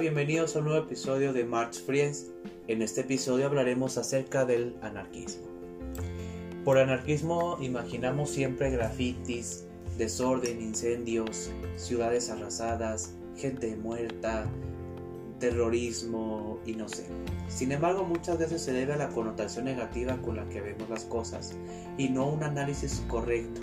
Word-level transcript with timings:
bienvenidos 0.00 0.56
a 0.56 0.60
un 0.60 0.64
nuevo 0.64 0.86
episodio 0.86 1.34
de 1.34 1.44
March 1.44 1.84
Friends. 1.84 2.28
En 2.68 2.80
este 2.80 3.02
episodio 3.02 3.44
hablaremos 3.44 3.98
acerca 3.98 4.46
del 4.46 4.74
anarquismo. 4.80 5.46
Por 6.64 6.78
anarquismo 6.78 7.58
imaginamos 7.60 8.30
siempre 8.30 8.70
grafitis, 8.70 9.66
desorden, 9.98 10.62
incendios, 10.62 11.50
ciudades 11.76 12.30
arrasadas, 12.30 13.12
gente 13.36 13.76
muerta, 13.76 14.46
terrorismo 15.38 16.58
y 16.64 16.72
no 16.72 16.88
sé. 16.88 17.04
Sin 17.48 17.70
embargo, 17.70 18.04
muchas 18.04 18.38
veces 18.38 18.62
se 18.62 18.72
debe 18.72 18.94
a 18.94 18.96
la 18.96 19.10
connotación 19.10 19.66
negativa 19.66 20.16
con 20.22 20.36
la 20.36 20.48
que 20.48 20.62
vemos 20.62 20.88
las 20.88 21.04
cosas 21.04 21.54
y 21.98 22.08
no 22.08 22.26
un 22.26 22.42
análisis 22.42 23.04
correcto 23.06 23.60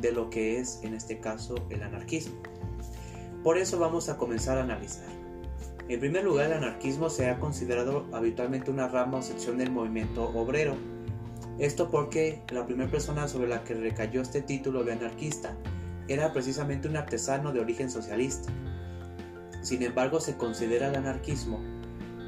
de 0.00 0.12
lo 0.12 0.30
que 0.30 0.60
es, 0.60 0.78
en 0.84 0.94
este 0.94 1.18
caso, 1.18 1.56
el 1.70 1.82
anarquismo. 1.82 2.40
Por 3.42 3.58
eso 3.58 3.80
vamos 3.80 4.08
a 4.08 4.16
comenzar 4.16 4.58
a 4.58 4.62
analizar. 4.62 5.21
En 5.92 6.00
primer 6.00 6.24
lugar, 6.24 6.46
el 6.46 6.54
anarquismo 6.54 7.10
se 7.10 7.28
ha 7.28 7.38
considerado 7.38 8.06
habitualmente 8.12 8.70
una 8.70 8.88
rama 8.88 9.18
o 9.18 9.22
sección 9.22 9.58
del 9.58 9.70
movimiento 9.70 10.24
obrero. 10.30 10.74
Esto 11.58 11.90
porque 11.90 12.40
la 12.50 12.64
primera 12.64 12.90
persona 12.90 13.28
sobre 13.28 13.46
la 13.46 13.62
que 13.62 13.74
recayó 13.74 14.22
este 14.22 14.40
título 14.40 14.84
de 14.84 14.94
anarquista 14.94 15.54
era 16.08 16.32
precisamente 16.32 16.88
un 16.88 16.96
artesano 16.96 17.52
de 17.52 17.60
origen 17.60 17.90
socialista. 17.90 18.50
Sin 19.60 19.82
embargo, 19.82 20.18
se 20.18 20.38
considera 20.38 20.88
el 20.88 20.96
anarquismo 20.96 21.60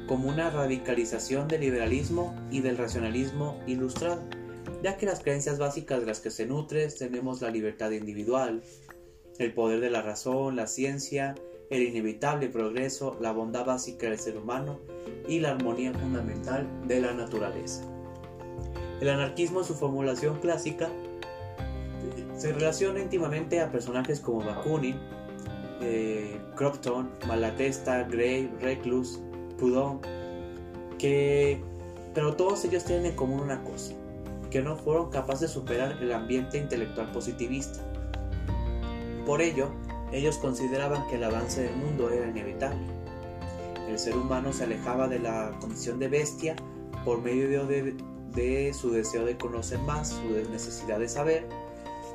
como 0.07 0.29
una 0.29 0.51
radicalización 0.51 1.47
del 1.47 1.61
liberalismo 1.61 2.35
y 2.51 2.61
del 2.61 2.77
racionalismo 2.77 3.59
ilustrado, 3.65 4.21
ya 4.83 4.95
que 4.95 5.07
las 5.07 5.21
creencias 5.21 5.57
básicas 5.57 6.01
de 6.01 6.05
las 6.05 6.19
que 6.19 6.29
se 6.29 6.45
nutre 6.45 6.87
tenemos 6.89 7.41
la 7.41 7.49
libertad 7.49 7.89
individual, 7.89 8.61
el 9.39 9.55
poder 9.55 9.79
de 9.79 9.89
la 9.89 10.03
razón, 10.03 10.55
la 10.55 10.67
ciencia, 10.67 11.33
el 11.69 11.83
inevitable 11.83 12.49
progreso, 12.49 13.17
la 13.19 13.31
bondad 13.31 13.65
básica 13.65 14.07
del 14.07 14.19
ser 14.19 14.37
humano 14.37 14.79
y 15.27 15.39
la 15.39 15.51
armonía 15.51 15.93
fundamental 15.93 16.67
de 16.87 17.01
la 17.01 17.13
naturaleza. 17.13 17.83
El 19.01 19.09
anarquismo 19.09 19.59
en 19.59 19.65
su 19.65 19.75
formulación 19.75 20.39
clásica 20.39 20.89
se 22.35 22.53
relaciona 22.53 22.99
íntimamente 22.99 23.59
a 23.59 23.71
personajes 23.71 24.19
como 24.19 24.39
Bakunin, 24.39 24.95
eh, 25.81 26.39
Malatesta, 27.27 28.03
Gray, 28.03 28.49
Reclus, 28.61 29.19
Proudhon, 29.57 29.99
que, 30.97 31.61
pero 32.13 32.35
todos 32.35 32.63
ellos 32.65 32.83
tienen 32.85 33.07
en 33.07 33.15
común 33.15 33.41
una 33.41 33.61
cosa, 33.63 33.93
que 34.49 34.61
no 34.61 34.77
fueron 34.77 35.09
capaces 35.09 35.41
de 35.41 35.47
superar 35.49 35.97
el 36.01 36.11
ambiente 36.13 36.57
intelectual 36.57 37.11
positivista. 37.11 37.79
Por 39.25 39.41
ello, 39.41 39.69
ellos 40.11 40.37
consideraban 40.37 41.07
que 41.07 41.15
el 41.15 41.23
avance 41.23 41.63
del 41.63 41.75
mundo 41.75 42.09
era 42.09 42.27
inevitable. 42.29 42.85
El 43.89 43.99
ser 43.99 44.15
humano 44.17 44.51
se 44.53 44.63
alejaba 44.63 45.07
de 45.07 45.19
la 45.19 45.57
condición 45.59 45.99
de 45.99 46.07
bestia 46.07 46.55
por 47.03 47.21
medio 47.21 47.65
de, 47.67 48.73
su 48.73 48.91
deseo 48.91 49.25
de 49.25 49.37
conocer 49.37 49.79
más, 49.79 50.09
su 50.09 50.51
necesidad 50.51 50.99
de 50.99 51.07
saber 51.07 51.47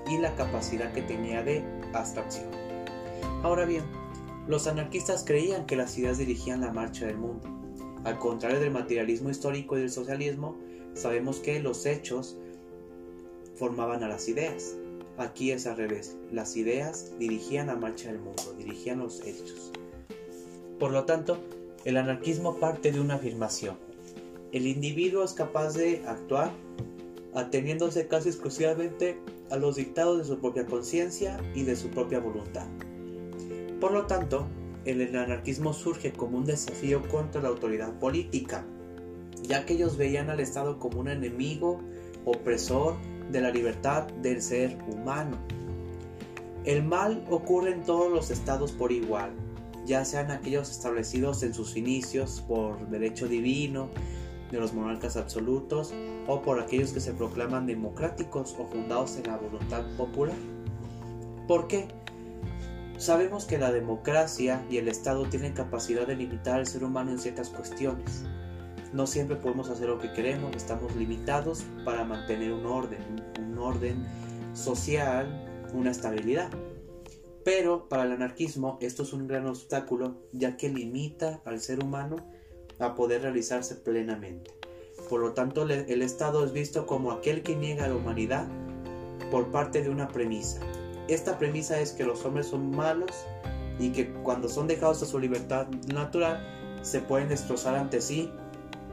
y 0.08 0.18
la 0.18 0.34
capacidad 0.34 0.92
que 0.92 1.02
tenía 1.02 1.42
de 1.42 1.62
abstracción. 1.94 2.50
Ahora 3.42 3.64
bien, 3.64 3.84
los 4.48 4.66
anarquistas 4.66 5.24
creían 5.24 5.66
que 5.66 5.76
las 5.76 5.96
ideas 5.96 6.18
dirigían 6.18 6.60
la 6.60 6.72
marcha 6.72 7.06
del 7.06 7.18
mundo. 7.18 7.48
Al 8.04 8.18
contrario 8.18 8.60
del 8.60 8.72
materialismo 8.72 9.30
histórico 9.30 9.76
y 9.76 9.80
del 9.80 9.90
socialismo, 9.90 10.56
sabemos 10.94 11.38
que 11.38 11.60
los 11.60 11.86
hechos 11.86 12.36
formaban 13.54 14.02
a 14.02 14.08
las 14.08 14.28
ideas. 14.28 14.74
Aquí 15.20 15.50
es 15.52 15.66
al 15.66 15.76
revés. 15.76 16.16
Las 16.32 16.56
ideas 16.56 17.12
dirigían 17.18 17.66
la 17.66 17.76
marcha 17.76 18.08
del 18.08 18.20
mundo, 18.20 18.54
dirigían 18.56 19.00
los 19.00 19.20
hechos. 19.20 19.70
Por 20.78 20.92
lo 20.92 21.04
tanto, 21.04 21.36
el 21.84 21.98
anarquismo 21.98 22.56
parte 22.56 22.90
de 22.90 23.00
una 23.00 23.16
afirmación. 23.16 23.76
El 24.50 24.66
individuo 24.66 25.22
es 25.22 25.34
capaz 25.34 25.74
de 25.74 26.02
actuar 26.06 26.50
ateniéndose 27.34 28.08
casi 28.08 28.30
exclusivamente 28.30 29.18
a 29.50 29.56
los 29.56 29.76
dictados 29.76 30.16
de 30.16 30.24
su 30.24 30.40
propia 30.40 30.64
conciencia 30.64 31.38
y 31.54 31.64
de 31.64 31.76
su 31.76 31.90
propia 31.90 32.18
voluntad. 32.18 32.66
Por 33.78 33.92
lo 33.92 34.06
tanto, 34.06 34.46
el 34.86 35.14
anarquismo 35.14 35.74
surge 35.74 36.12
como 36.12 36.38
un 36.38 36.46
desafío 36.46 37.06
contra 37.10 37.42
la 37.42 37.48
autoridad 37.48 37.92
política, 37.98 38.64
ya 39.42 39.66
que 39.66 39.74
ellos 39.74 39.98
veían 39.98 40.30
al 40.30 40.40
Estado 40.40 40.78
como 40.78 40.98
un 41.00 41.08
enemigo, 41.08 41.78
opresor 42.24 42.96
de 43.30 43.40
la 43.40 43.50
libertad 43.50 44.06
del 44.22 44.42
ser 44.42 44.76
humano. 44.92 45.36
El 46.64 46.84
mal 46.84 47.24
ocurre 47.30 47.72
en 47.72 47.82
todos 47.82 48.12
los 48.12 48.30
estados 48.30 48.72
por 48.72 48.92
igual, 48.92 49.30
ya 49.86 50.04
sean 50.04 50.30
aquellos 50.30 50.70
establecidos 50.70 51.42
en 51.42 51.54
sus 51.54 51.76
inicios 51.76 52.44
por 52.46 52.88
derecho 52.88 53.28
divino 53.28 53.88
de 54.50 54.58
los 54.58 54.74
monarcas 54.74 55.16
absolutos 55.16 55.94
o 56.26 56.42
por 56.42 56.60
aquellos 56.60 56.92
que 56.92 57.00
se 57.00 57.12
proclaman 57.12 57.66
democráticos 57.66 58.54
o 58.58 58.66
fundados 58.66 59.16
en 59.16 59.24
la 59.24 59.36
voluntad 59.36 59.84
popular. 59.96 60.36
¿Por 61.46 61.66
qué? 61.66 61.88
Sabemos 62.98 63.46
que 63.46 63.58
la 63.58 63.72
democracia 63.72 64.62
y 64.68 64.76
el 64.76 64.88
Estado 64.88 65.24
tienen 65.24 65.54
capacidad 65.54 66.06
de 66.06 66.16
limitar 66.16 66.56
al 66.56 66.66
ser 66.66 66.84
humano 66.84 67.12
en 67.12 67.18
ciertas 67.18 67.48
cuestiones, 67.48 68.24
no 68.92 69.06
siempre 69.06 69.36
podemos 69.36 69.70
hacer 69.70 69.88
lo 69.88 69.98
que 69.98 70.12
queremos, 70.12 70.54
estamos 70.56 70.94
limitados 70.96 71.64
para 71.84 72.04
mantener 72.04 72.52
un 72.52 72.66
orden, 72.66 73.00
un 73.38 73.58
orden 73.58 74.06
social, 74.52 75.46
una 75.72 75.90
estabilidad. 75.90 76.50
Pero 77.44 77.88
para 77.88 78.04
el 78.04 78.12
anarquismo 78.12 78.78
esto 78.80 79.02
es 79.02 79.12
un 79.12 79.26
gran 79.26 79.46
obstáculo 79.46 80.16
ya 80.32 80.56
que 80.56 80.68
limita 80.68 81.40
al 81.44 81.60
ser 81.60 81.82
humano 81.82 82.16
a 82.78 82.94
poder 82.94 83.22
realizarse 83.22 83.76
plenamente. 83.76 84.50
Por 85.08 85.20
lo 85.20 85.32
tanto, 85.32 85.62
el 85.62 86.02
Estado 86.02 86.44
es 86.44 86.52
visto 86.52 86.86
como 86.86 87.12
aquel 87.12 87.42
que 87.42 87.56
niega 87.56 87.86
a 87.86 87.88
la 87.88 87.96
humanidad 87.96 88.46
por 89.30 89.50
parte 89.50 89.82
de 89.82 89.90
una 89.90 90.08
premisa. 90.08 90.60
Esta 91.08 91.38
premisa 91.38 91.80
es 91.80 91.92
que 91.92 92.04
los 92.04 92.24
hombres 92.24 92.46
son 92.46 92.70
malos 92.70 93.10
y 93.78 93.90
que 93.90 94.12
cuando 94.22 94.48
son 94.48 94.66
dejados 94.66 95.02
a 95.02 95.06
su 95.06 95.18
libertad 95.18 95.68
natural 95.92 96.46
se 96.82 97.00
pueden 97.00 97.28
destrozar 97.28 97.74
ante 97.74 98.00
sí 98.00 98.30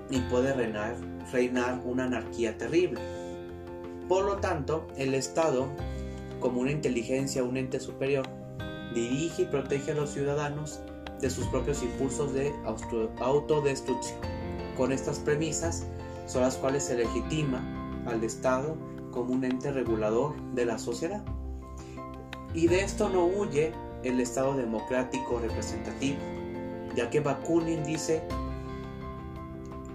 y 0.10 0.20
puede 0.22 0.54
reinar, 0.54 0.96
reinar 1.32 1.82
una 1.86 2.06
anarquía 2.06 2.58
terrible. 2.58 3.00
Por 4.08 4.26
lo 4.26 4.38
tanto, 4.38 4.88
el 4.98 5.14
Estado, 5.14 5.68
como 6.40 6.62
una 6.62 6.72
inteligencia, 6.72 7.44
un 7.44 7.58
ente 7.58 7.80
superior, 7.80 8.26
dirige 8.94 9.44
y 9.44 9.46
protege 9.46 9.92
a 9.92 9.96
los 9.96 10.12
ciudadanos 10.12 10.80
de 11.20 11.30
sus 11.30 11.46
propios 11.48 11.84
impulsos 11.84 12.34
de 12.34 12.54
autodestrucción. 13.20 14.20
Con 14.78 14.92
estas 14.92 15.20
premisas 15.20 15.86
son 16.26 16.44
las 16.44 16.56
cuales 16.56 16.84
se 16.84 16.96
legitima 16.96 17.62
al 18.06 18.24
Estado 18.24 18.78
como 19.12 19.34
un 19.34 19.44
ente 19.44 19.72
regulador 19.72 20.36
de 20.54 20.66
la 20.66 20.78
sociedad. 20.78 21.24
Y 22.54 22.68
de 22.68 22.82
esto 22.82 23.10
no 23.10 23.26
huye 23.26 23.72
el 24.04 24.20
Estado 24.20 24.56
democrático 24.56 25.40
representativo, 25.40 26.18
ya 26.96 27.10
que 27.10 27.20
Bakunin 27.20 27.84
dice 27.84 28.22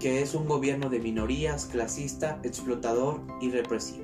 que 0.03 0.21
es 0.21 0.35
un 0.35 0.49
gobierno 0.49 0.89
de 0.89 0.99
minorías, 0.99 1.65
clasista, 1.71 2.37
explotador 2.43 3.21
y 3.39 3.51
represivo. 3.51 4.03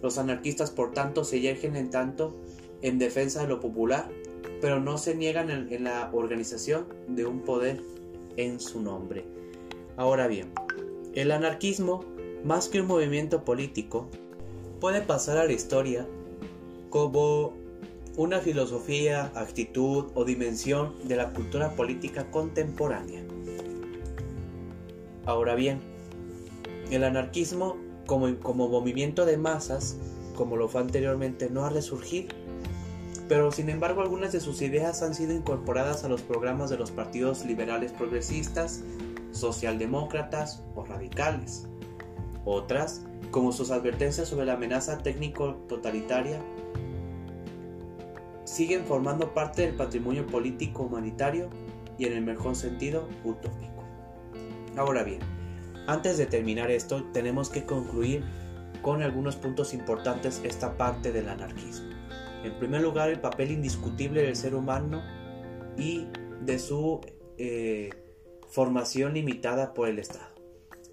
Los 0.00 0.16
anarquistas, 0.16 0.70
por 0.70 0.92
tanto, 0.92 1.24
se 1.24 1.40
yergen 1.40 1.74
en 1.74 1.90
tanto 1.90 2.36
en 2.82 2.96
defensa 2.96 3.42
de 3.42 3.48
lo 3.48 3.58
popular, 3.58 4.08
pero 4.60 4.78
no 4.78 4.96
se 4.96 5.16
niegan 5.16 5.50
en, 5.50 5.82
la 5.82 6.08
organización 6.12 6.86
de 7.08 7.26
un 7.26 7.40
poder 7.40 7.82
en 8.36 8.60
su 8.60 8.80
nombre. 8.80 9.24
Ahora 9.96 10.28
bien, 10.28 10.52
el 11.14 11.32
anarquismo, 11.32 12.04
más 12.44 12.68
que 12.68 12.80
un 12.80 12.86
movimiento 12.86 13.44
político, 13.44 14.06
puede 14.78 15.00
pasar 15.00 15.36
a 15.36 15.46
la 15.46 15.52
historia 15.52 16.06
como 16.90 17.54
una 18.16 18.38
filosofía, 18.38 19.32
actitud 19.34 20.12
o 20.14 20.24
dimensión 20.24 20.94
de 21.08 21.16
la 21.16 21.32
cultura 21.32 21.74
política 21.74 22.30
contemporánea. 22.30 23.24
Ahora 25.26 25.56
bien, 25.56 25.80
el 26.90 27.02
anarquismo 27.02 27.76
como, 28.06 28.38
como 28.38 28.68
movimiento 28.68 29.26
de 29.26 29.36
masas, 29.36 29.96
como 30.36 30.56
lo 30.56 30.68
fue 30.68 30.80
anteriormente, 30.80 31.50
no 31.50 31.64
ha 31.64 31.68
resurgido. 31.68 32.28
Pero 33.28 33.50
sin 33.50 33.68
embargo 33.68 34.02
algunas 34.02 34.30
de 34.30 34.40
sus 34.40 34.62
ideas 34.62 35.02
han 35.02 35.14
sido 35.14 35.34
incorporadas 35.34 36.04
a 36.04 36.08
los 36.08 36.22
programas 36.22 36.70
de 36.70 36.78
los 36.78 36.92
partidos 36.92 37.44
liberales 37.44 37.90
progresistas, 37.90 38.84
socialdemócratas 39.32 40.62
o 40.76 40.84
radicales. 40.84 41.66
Otras, 42.44 43.04
como 43.32 43.50
sus 43.50 43.72
advertencias 43.72 44.28
sobre 44.28 44.46
la 44.46 44.52
amenaza 44.52 44.98
técnico-totalitaria, 44.98 46.40
siguen 48.44 48.84
formando 48.84 49.34
parte 49.34 49.62
del 49.62 49.74
patrimonio 49.74 50.24
político 50.24 50.84
humanitario 50.84 51.50
y 51.98 52.04
en 52.04 52.12
el 52.12 52.22
mejor 52.22 52.54
sentido 52.54 53.08
utópico. 53.24 53.75
Ahora 54.76 55.02
bien, 55.02 55.20
antes 55.86 56.18
de 56.18 56.26
terminar 56.26 56.70
esto, 56.70 57.04
tenemos 57.12 57.48
que 57.48 57.64
concluir 57.64 58.22
con 58.82 59.02
algunos 59.02 59.36
puntos 59.36 59.72
importantes 59.72 60.40
esta 60.44 60.76
parte 60.76 61.12
del 61.12 61.28
anarquismo. 61.28 61.88
En 62.44 62.58
primer 62.58 62.82
lugar, 62.82 63.08
el 63.08 63.20
papel 63.20 63.50
indiscutible 63.50 64.22
del 64.22 64.36
ser 64.36 64.54
humano 64.54 65.02
y 65.76 66.06
de 66.42 66.58
su 66.58 67.00
eh, 67.38 67.90
formación 68.48 69.14
limitada 69.14 69.74
por 69.74 69.88
el 69.88 69.98
Estado. 69.98 70.34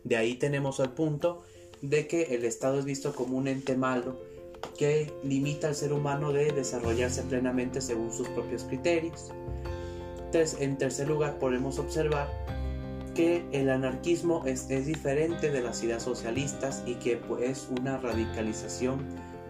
De 0.03 0.15
ahí 0.15 0.35
tenemos 0.35 0.79
el 0.79 0.89
punto 0.89 1.43
de 1.81 2.07
que 2.07 2.35
el 2.35 2.45
Estado 2.45 2.79
es 2.79 2.85
visto 2.85 3.13
como 3.13 3.37
un 3.37 3.47
ente 3.47 3.75
malo 3.75 4.17
que 4.77 5.13
limita 5.23 5.67
al 5.67 5.75
ser 5.75 5.91
humano 5.91 6.31
de 6.31 6.51
desarrollarse 6.51 7.21
plenamente 7.23 7.81
según 7.81 8.11
sus 8.11 8.27
propios 8.29 8.63
criterios. 8.63 9.31
En 10.59 10.77
tercer 10.77 11.07
lugar, 11.07 11.37
podemos 11.37 11.77
observar 11.77 12.42
que 13.13 13.45
el 13.51 13.69
anarquismo 13.69 14.43
es, 14.45 14.67
diferente 14.67 15.51
de 15.51 15.61
las 15.61 15.83
ideas 15.83 16.03
socialistas 16.03 16.83
y 16.85 16.95
que 16.95 17.17
pues, 17.17 17.43
es 17.43 17.69
una 17.79 17.97
radicalización 17.97 19.05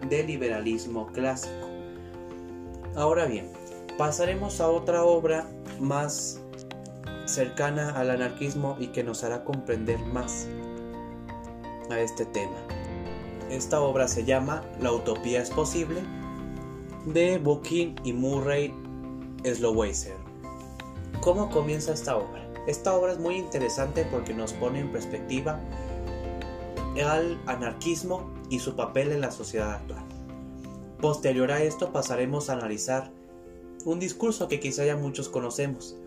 del 0.09 0.27
liberalismo 0.27 1.07
clásico. 1.07 1.67
Ahora 2.95 3.25
bien, 3.25 3.49
pasaremos 3.97 4.61
a 4.61 4.69
otra 4.69 5.03
obra 5.03 5.47
más 5.79 6.39
cercana 7.25 7.91
al 7.91 8.11
anarquismo 8.11 8.75
y 8.79 8.87
que 8.87 9.03
nos 9.03 9.23
hará 9.23 9.43
comprender 9.43 9.99
más 9.99 10.47
a 11.89 11.99
este 11.99 12.25
tema. 12.25 12.57
Esta 13.49 13.81
obra 13.81 14.07
se 14.07 14.25
llama 14.25 14.63
La 14.79 14.91
utopía 14.91 15.41
es 15.41 15.49
posible 15.49 16.01
de 17.05 17.37
Bucking 17.37 17.95
y 18.03 18.13
Murray 18.13 18.73
Sloweiser. 19.43 20.15
¿Cómo 21.21 21.49
comienza 21.49 21.93
esta 21.93 22.17
obra? 22.17 22.42
Esta 22.67 22.93
obra 22.93 23.13
es 23.13 23.19
muy 23.19 23.35
interesante 23.35 24.05
porque 24.09 24.33
nos 24.33 24.53
pone 24.53 24.79
en 24.79 24.91
perspectiva 24.91 25.59
al 27.05 27.41
anarquismo 27.45 28.31
y 28.49 28.59
su 28.59 28.75
papel 28.75 29.11
en 29.11 29.21
la 29.21 29.31
sociedad 29.31 29.71
actual. 29.71 30.03
Posterior 31.01 31.51
a 31.51 31.61
esto 31.61 31.91
pasaremos 31.91 32.49
a 32.49 32.53
analizar 32.53 33.11
un 33.85 33.99
discurso 33.99 34.47
que 34.47 34.59
quizá 34.59 34.85
ya 34.85 34.95
muchos 34.95 35.27
conocemos, 35.27 35.97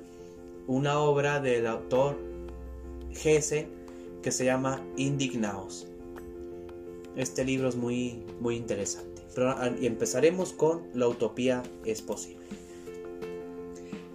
una 0.66 0.98
obra 0.98 1.40
del 1.40 1.66
autor 1.66 2.16
Gese 3.12 3.68
que 4.22 4.32
se 4.32 4.44
llama 4.44 4.80
Indignaos. 4.96 5.86
Este 7.16 7.44
libro 7.44 7.68
es 7.68 7.76
muy, 7.76 8.24
muy 8.40 8.56
interesante. 8.56 9.22
Pero 9.34 9.54
empezaremos 9.62 10.52
con 10.52 10.88
La 10.94 11.08
utopía 11.08 11.62
es 11.84 12.00
posible. 12.02 12.44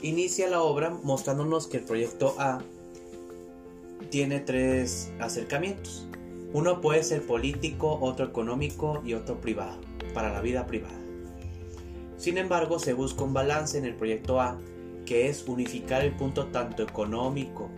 Inicia 0.03 0.49
la 0.49 0.63
obra 0.63 0.89
mostrándonos 1.03 1.67
que 1.67 1.77
el 1.77 1.83
proyecto 1.83 2.33
A 2.39 2.59
tiene 4.09 4.39
tres 4.39 5.13
acercamientos. 5.19 6.07
Uno 6.53 6.81
puede 6.81 7.03
ser 7.03 7.23
político, 7.27 7.99
otro 8.01 8.25
económico 8.25 9.03
y 9.05 9.13
otro 9.13 9.39
privado, 9.39 9.79
para 10.15 10.33
la 10.33 10.41
vida 10.41 10.65
privada. 10.65 10.99
Sin 12.17 12.39
embargo, 12.39 12.79
se 12.79 12.93
busca 12.93 13.23
un 13.23 13.35
balance 13.35 13.77
en 13.77 13.85
el 13.85 13.95
proyecto 13.95 14.41
A, 14.41 14.57
que 15.05 15.29
es 15.29 15.47
unificar 15.47 16.03
el 16.03 16.13
punto 16.13 16.47
tanto 16.47 16.81
económico, 16.81 17.69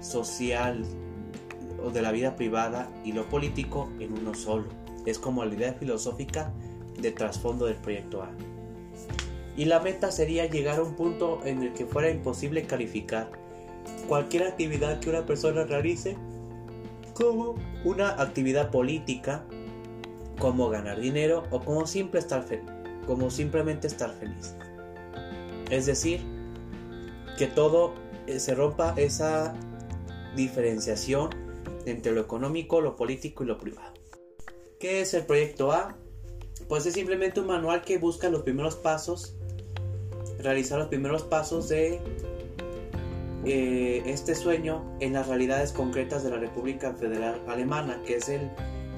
social 0.00 0.84
o 1.84 1.90
de 1.90 2.00
la 2.00 2.12
vida 2.12 2.36
privada 2.36 2.88
y 3.04 3.10
lo 3.10 3.28
político 3.28 3.88
en 3.98 4.12
uno 4.12 4.34
solo. 4.34 4.68
Es 5.04 5.18
como 5.18 5.44
la 5.44 5.52
idea 5.52 5.72
filosófica 5.72 6.52
de 6.96 7.10
trasfondo 7.10 7.66
del 7.66 7.76
proyecto 7.76 8.22
A 8.22 8.30
y 9.56 9.66
la 9.66 9.80
meta 9.80 10.10
sería 10.10 10.46
llegar 10.46 10.78
a 10.78 10.82
un 10.82 10.94
punto 10.94 11.40
en 11.44 11.62
el 11.62 11.72
que 11.74 11.86
fuera 11.86 12.10
imposible 12.10 12.64
calificar 12.64 13.30
cualquier 14.08 14.44
actividad 14.44 15.00
que 15.00 15.10
una 15.10 15.26
persona 15.26 15.64
realice 15.64 16.16
como 17.14 17.54
una 17.84 18.20
actividad 18.20 18.70
política, 18.70 19.44
como 20.38 20.70
ganar 20.70 21.00
dinero 21.00 21.44
o 21.50 21.60
como, 21.60 21.86
simplemente 21.86 23.86
estar 23.86 24.14
feliz. 24.14 24.54
Es 25.70 25.86
decir, 25.86 26.20
que 27.36 27.46
todo 27.46 27.94
eh, 28.26 28.38
se 28.38 28.54
rompa 28.54 28.94
esa 28.96 29.54
diferenciación 30.36 31.30
entre 31.84 32.12
lo 32.12 32.20
económico, 32.20 32.80
lo 32.80 32.96
político 32.96 33.44
y 33.44 33.46
lo 33.46 33.58
privado. 33.58 33.92
¿Qué 34.80 35.02
es 35.02 35.14
el 35.14 35.26
proyecto 35.26 35.72
A? 35.72 35.96
Pues 36.68 36.86
es 36.86 36.94
simplemente 36.94 37.40
un 37.40 37.46
manual 37.46 37.82
que 37.82 37.98
busca 37.98 38.30
los 38.30 38.42
primeros 38.42 38.76
pasos 38.76 39.36
realizar 40.42 40.78
los 40.78 40.88
primeros 40.88 41.22
pasos 41.22 41.68
de 41.68 42.00
eh, 43.44 44.02
este 44.06 44.34
sueño 44.34 44.84
en 45.00 45.14
las 45.14 45.28
realidades 45.28 45.72
concretas 45.72 46.22
de 46.22 46.30
la 46.30 46.36
República 46.36 46.94
Federal 46.94 47.40
Alemana, 47.48 48.00
que 48.06 48.16
es 48.16 48.28
el, 48.28 48.50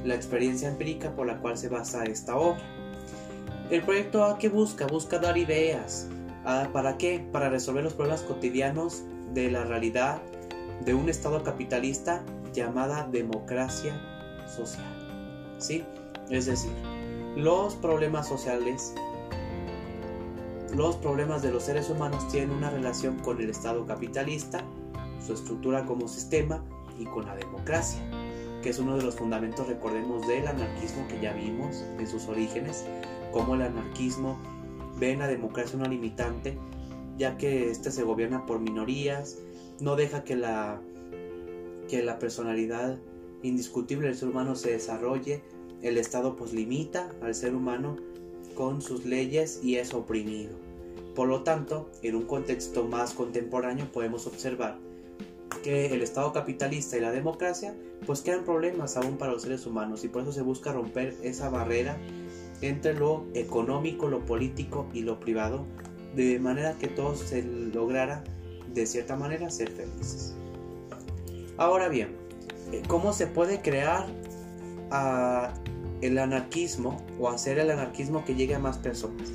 la 0.04 0.14
experiencia 0.14 0.68
empírica 0.68 1.14
por 1.14 1.26
la 1.26 1.38
cual 1.38 1.56
se 1.56 1.68
basa 1.68 2.04
esta 2.04 2.36
obra. 2.36 2.62
El 3.70 3.82
proyecto 3.82 4.24
A 4.24 4.38
que 4.38 4.48
busca, 4.48 4.86
busca 4.86 5.18
dar 5.18 5.38
ideas. 5.38 6.08
¿Para 6.72 6.98
qué? 6.98 7.26
Para 7.32 7.48
resolver 7.48 7.82
los 7.82 7.94
problemas 7.94 8.20
cotidianos 8.20 9.02
de 9.32 9.50
la 9.50 9.64
realidad 9.64 10.20
de 10.84 10.92
un 10.92 11.08
Estado 11.08 11.42
capitalista 11.42 12.22
llamada 12.52 13.08
democracia 13.10 13.98
social. 14.46 14.84
¿Sí? 15.58 15.84
Es 16.28 16.44
decir, 16.44 16.72
los 17.36 17.74
problemas 17.76 18.28
sociales 18.28 18.92
los 20.74 20.96
problemas 20.96 21.42
de 21.42 21.52
los 21.52 21.64
seres 21.64 21.88
humanos 21.88 22.26
tienen 22.28 22.50
una 22.50 22.70
relación 22.70 23.18
con 23.20 23.40
el 23.40 23.50
Estado 23.50 23.86
capitalista, 23.86 24.64
su 25.24 25.32
estructura 25.32 25.84
como 25.86 26.08
sistema 26.08 26.64
y 26.98 27.04
con 27.04 27.26
la 27.26 27.36
democracia, 27.36 28.00
que 28.62 28.70
es 28.70 28.78
uno 28.78 28.96
de 28.96 29.02
los 29.02 29.14
fundamentos, 29.14 29.68
recordemos, 29.68 30.26
del 30.26 30.46
anarquismo 30.46 31.06
que 31.08 31.20
ya 31.20 31.32
vimos 31.32 31.84
en 31.98 32.06
sus 32.06 32.26
orígenes, 32.28 32.84
como 33.32 33.54
el 33.54 33.62
anarquismo 33.62 34.36
ve 34.98 35.12
en 35.12 35.20
la 35.20 35.28
democracia 35.28 35.78
una 35.78 35.88
limitante, 35.88 36.58
ya 37.16 37.36
que 37.38 37.70
éste 37.70 37.90
se 37.90 38.02
gobierna 38.02 38.44
por 38.44 38.58
minorías, 38.58 39.38
no 39.80 39.96
deja 39.96 40.24
que 40.24 40.34
la, 40.34 40.80
que 41.88 42.02
la 42.02 42.18
personalidad 42.18 42.98
indiscutible 43.42 44.08
del 44.08 44.16
ser 44.16 44.28
humano 44.28 44.56
se 44.56 44.72
desarrolle, 44.72 45.42
el 45.82 45.98
Estado 45.98 46.34
pues 46.34 46.52
limita 46.52 47.10
al 47.22 47.34
ser 47.34 47.54
humano 47.54 47.96
con 48.54 48.82
sus 48.82 49.04
leyes 49.04 49.60
y 49.62 49.76
es 49.76 49.94
oprimido. 49.94 50.63
Por 51.14 51.28
lo 51.28 51.42
tanto, 51.42 51.90
en 52.02 52.16
un 52.16 52.24
contexto 52.24 52.84
más 52.84 53.14
contemporáneo 53.14 53.90
podemos 53.92 54.26
observar 54.26 54.78
que 55.62 55.86
el 55.86 56.02
Estado 56.02 56.32
capitalista 56.32 56.96
y 56.96 57.00
la 57.00 57.12
democracia 57.12 57.74
pues 58.06 58.20
quedan 58.20 58.44
problemas 58.44 58.96
aún 58.96 59.16
para 59.16 59.32
los 59.32 59.42
seres 59.42 59.66
humanos 59.66 60.04
y 60.04 60.08
por 60.08 60.22
eso 60.22 60.32
se 60.32 60.42
busca 60.42 60.72
romper 60.72 61.14
esa 61.22 61.48
barrera 61.48 61.96
entre 62.60 62.94
lo 62.94 63.24
económico, 63.34 64.08
lo 64.08 64.24
político 64.24 64.86
y 64.92 65.02
lo 65.02 65.20
privado 65.20 65.64
de 66.14 66.38
manera 66.38 66.76
que 66.78 66.88
todos 66.88 67.20
se 67.20 67.42
lograra 67.42 68.24
de 68.72 68.86
cierta 68.86 69.16
manera 69.16 69.50
ser 69.50 69.70
felices. 69.70 70.34
Ahora 71.56 71.88
bien, 71.88 72.16
¿cómo 72.88 73.12
se 73.12 73.26
puede 73.26 73.62
crear 73.62 74.06
ah, 74.90 75.54
el 76.00 76.18
anarquismo 76.18 77.04
o 77.20 77.28
hacer 77.28 77.58
el 77.58 77.70
anarquismo 77.70 78.24
que 78.24 78.34
llegue 78.34 78.54
a 78.54 78.58
más 78.58 78.78
personas? 78.78 79.32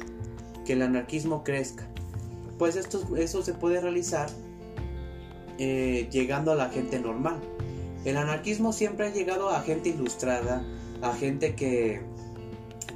Que 0.69 0.73
el 0.73 0.83
anarquismo 0.83 1.43
crezca. 1.43 1.87
Pues 2.59 2.75
esto, 2.75 3.01
eso 3.15 3.41
se 3.41 3.55
puede 3.55 3.81
realizar 3.81 4.29
eh, 5.57 6.07
llegando 6.11 6.51
a 6.51 6.55
la 6.55 6.69
gente 6.69 6.99
normal. 6.99 7.39
El 8.05 8.17
anarquismo 8.17 8.71
siempre 8.71 9.07
ha 9.07 9.09
llegado 9.09 9.49
a 9.49 9.61
gente 9.61 9.89
ilustrada, 9.89 10.63
a 11.01 11.15
gente 11.15 11.55
que 11.55 12.03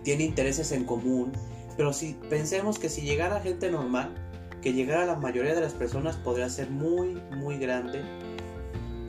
tiene 0.03 0.23
intereses 0.23 0.71
en 0.71 0.83
común, 0.83 1.31
pero 1.75 1.93
si 1.93 2.13
pensemos 2.29 2.77
que 2.77 2.89
si 2.89 3.01
llegara 3.01 3.41
gente 3.41 3.71
normal, 3.71 4.13
que 4.61 4.73
llegara 4.73 5.01
a 5.01 5.07
la 5.07 5.15
mayoría 5.15 5.55
de 5.55 5.61
las 5.61 5.73
personas 5.73 6.15
podría 6.17 6.49
ser 6.49 6.69
muy, 6.69 7.19
muy 7.35 7.57
grande 7.57 8.03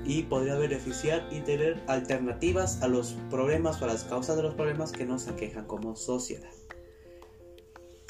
y 0.07 0.23
podría 0.23 0.55
beneficiar 0.55 1.29
y 1.31 1.41
tener 1.41 1.83
alternativas 1.87 2.81
a 2.81 2.89
los 2.89 3.15
problemas 3.29 3.83
o 3.83 3.85
a 3.85 3.89
las 3.89 4.05
causas 4.05 4.37
de 4.37 4.43
los 4.43 4.55
problemas 4.55 4.91
que 4.91 5.05
nos 5.05 5.29
aquejan 5.29 5.67
como 5.67 5.97
sociedad. 5.97 6.49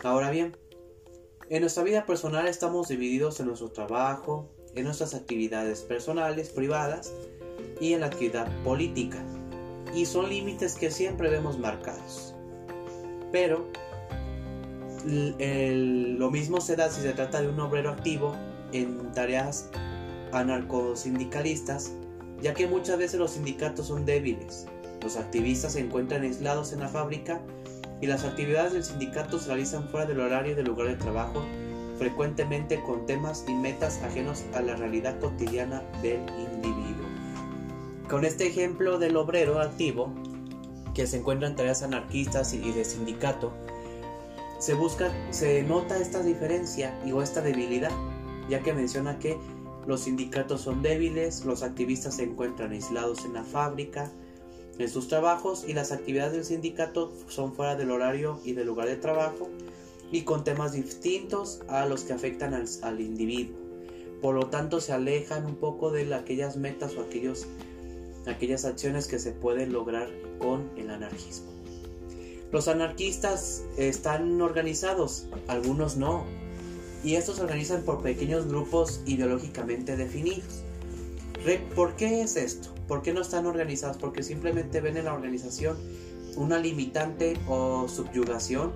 Ahora 0.04 0.30
bien, 0.30 0.54
en 1.49 1.62
nuestra 1.62 1.82
vida 1.82 2.04
personal 2.04 2.46
estamos 2.46 2.88
divididos 2.88 3.40
en 3.40 3.46
nuestro 3.46 3.70
trabajo, 3.70 4.50
en 4.75 4.84
nuestras 4.84 5.14
actividades 5.14 5.80
personales, 5.80 6.50
privadas 6.50 7.11
y 7.80 7.94
en 7.94 8.00
la 8.00 8.08
actividad 8.08 8.46
política. 8.64 9.25
Y 9.94 10.04
son 10.04 10.28
límites 10.28 10.75
que 10.75 10.90
siempre 10.90 11.30
vemos 11.30 11.58
marcados. 11.58 12.34
Pero 13.32 13.66
lo 15.06 16.30
mismo 16.30 16.61
se 16.61 16.76
da 16.76 16.90
si 16.90 17.00
se 17.00 17.14
trata 17.14 17.40
de 17.40 17.49
un 17.49 17.58
obrero 17.61 17.88
activo 17.88 18.37
en 18.73 19.11
tareas 19.12 19.70
anarcosindicalistas, 20.32 21.92
ya 22.42 22.52
que 22.52 22.66
muchas 22.66 22.99
veces 22.99 23.18
los 23.18 23.30
sindicatos 23.30 23.87
son 23.87 24.04
débiles. 24.04 24.66
Los 25.02 25.16
activistas 25.16 25.73
se 25.73 25.80
encuentran 25.80 26.25
aislados 26.25 26.75
en 26.75 26.80
la 26.80 26.88
fábrica 26.88 27.40
y 28.04 28.06
las 28.06 28.25
actividades 28.25 28.75
del 28.75 28.84
sindicato 28.84 29.38
se 29.38 29.46
realizan 29.46 29.88
fuera 29.88 30.04
del 30.04 30.20
horario 30.20 30.54
del 30.54 30.66
lugar 30.66 30.88
de 30.88 30.96
trabajo, 30.96 31.42
frecuentemente 31.96 32.82
con 32.82 33.06
temas 33.06 33.46
y 33.49 33.54
metas 33.54 34.02
ajenos 34.02 34.44
a 34.52 34.61
la 34.61 34.76
realidad 34.76 35.18
cotidiana 35.20 35.82
del 36.02 36.20
individuo. 36.38 37.06
Con 38.11 38.26
este 38.26 38.46
ejemplo 38.46 38.99
del 38.99 39.16
obrero 39.16 39.58
activo, 39.58 40.12
que 40.92 41.06
se 41.06 41.16
encuentra 41.16 41.49
en 41.49 41.56
tareas 41.56 41.82
anarquistas 41.82 42.52
y 42.52 42.73
de 42.73 42.84
sindicato, 42.84 43.54
se 44.58 44.75
busca, 44.75 45.11
se 45.30 45.62
nota 45.62 45.96
esta 45.96 46.23
diferencia 46.23 46.94
y 47.06 47.12
o 47.12 47.23
esta 47.23 47.40
debilidad, 47.40 47.90
ya 48.50 48.61
que 48.61 48.75
menciona 48.75 49.18
que 49.18 49.38
los 49.87 50.02
sindicatos 50.02 50.61
son 50.61 50.82
débiles, 50.82 51.46
los 51.46 51.62
activistas 51.62 52.16
se 52.16 52.25
encuentran 52.25 52.73
aislados 52.73 53.25
en 53.25 53.32
la 53.32 53.44
fábrica, 53.44 54.12
en 54.78 54.88
sus 54.88 55.09
trabajos 55.09 55.64
y 55.66 55.73
las 55.73 55.93
actividades 55.93 56.33
del 56.33 56.45
sindicato 56.45 57.12
son 57.28 57.54
fuera 57.54 57.76
del 57.76 57.90
horario 57.90 58.40
y 58.45 58.52
del 58.52 58.66
lugar 58.66 58.88
de 58.88 58.97
trabajo 58.97 59.49
y 60.11 60.23
con 60.23 60.45
temas 60.45 60.73
distintos 60.73 61.61
a 61.69 61.87
los 61.87 62.04
que 62.04 62.12
afectan 62.12 62.54
al, 62.54 63.00
individuo. 63.00 63.57
Por 64.21 64.35
lo 64.35 64.47
tanto, 64.47 64.81
se 64.81 64.93
alejan 64.93 65.45
un 65.45 65.57
poco 65.57 65.90
de 65.90 66.12
aquellas 66.14 66.57
metas 66.57 66.97
o 66.97 67.02
aquellos, 67.02 67.47
aquellas 68.26 68.64
acciones 68.64 69.07
que 69.07 69.19
se 69.19 69.33
pueden 69.33 69.73
lograr 69.73 70.09
con 70.38 70.71
el 70.76 70.90
anarquismo. 70.90 71.52
Los 72.52 72.69
anarquistas 72.69 73.64
están 73.76 74.40
organizados, 74.40 75.26
algunos 75.49 75.97
no, 75.97 76.25
y 77.02 77.16
estos 77.16 77.37
se 77.37 77.43
organizan 77.43 77.83
por 77.83 78.02
pequeños 78.02 78.47
grupos 78.47 79.02
ideológicamente 79.07 79.97
definidos. 79.97 80.62
¿Por 81.75 81.95
qué 81.97 82.23
es 82.23 82.37
esto? 82.37 82.75
¿Por 82.89 83.03
qué 83.03 83.13
no 83.13 83.21
están 83.21 83.45
organizados? 83.45 83.99
Porque 83.99 84.23
simplemente 84.23 84.81
ven 84.81 84.97
en 84.97 85.05
la 85.05 85.15
organización 85.15 85.77
una 86.37 86.59
limitante 86.59 87.39
o 87.47 87.87
subyugación, 87.87 88.73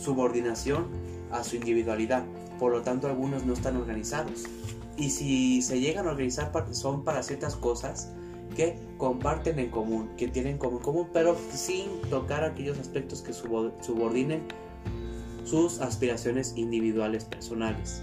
subordinación 0.00 0.86
a 1.30 1.44
su 1.44 1.56
individualidad. 1.56 2.24
Por 2.58 2.72
lo 2.72 2.82
tanto, 2.82 3.06
algunos 3.06 3.44
no 3.44 3.52
están 3.52 3.76
organizados. 3.76 4.44
Y 4.96 5.10
si 5.10 5.62
se 5.62 5.80
llegan 5.80 6.06
a 6.06 6.10
organizar 6.10 6.52
son 6.72 7.04
para 7.04 7.22
ciertas 7.22 7.56
cosas 7.56 8.10
que 8.56 8.78
comparten 8.98 9.58
en 9.58 9.70
común, 9.70 10.10
que 10.16 10.28
tienen 10.28 10.58
como 10.58 10.78
en 10.78 10.82
común, 10.82 11.08
pero 11.12 11.36
sin 11.52 12.02
tocar 12.10 12.44
aquellos 12.44 12.78
aspectos 12.78 13.22
que 13.22 13.32
subordinen 13.32 14.42
sus 15.44 15.80
aspiraciones 15.80 16.54
individuales 16.56 17.24
personales. 17.24 18.02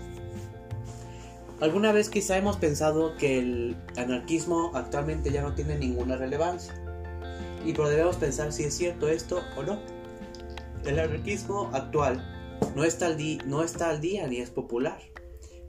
Alguna 1.62 1.92
vez 1.92 2.10
quizá 2.10 2.38
hemos 2.38 2.56
pensado 2.56 3.18
que 3.18 3.38
el 3.38 3.76
anarquismo 3.98 4.72
actualmente 4.76 5.30
ya 5.30 5.42
no 5.42 5.56
tiene 5.56 5.78
ninguna 5.78 6.16
relevancia. 6.16 6.74
Y 7.66 7.74
pero 7.74 7.90
debemos 7.90 8.16
pensar 8.16 8.54
si 8.54 8.64
es 8.64 8.74
cierto 8.74 9.10
esto 9.10 9.42
o 9.58 9.64
no. 9.64 9.78
El 10.86 10.98
anarquismo 11.00 11.70
actual 11.74 12.24
no 12.76 12.86
está 12.86 13.08
al, 13.08 13.18
no 13.46 13.62
está 13.62 13.90
al 13.90 14.00
día 14.00 14.26
ni 14.28 14.38
es 14.38 14.50
popular. 14.50 15.02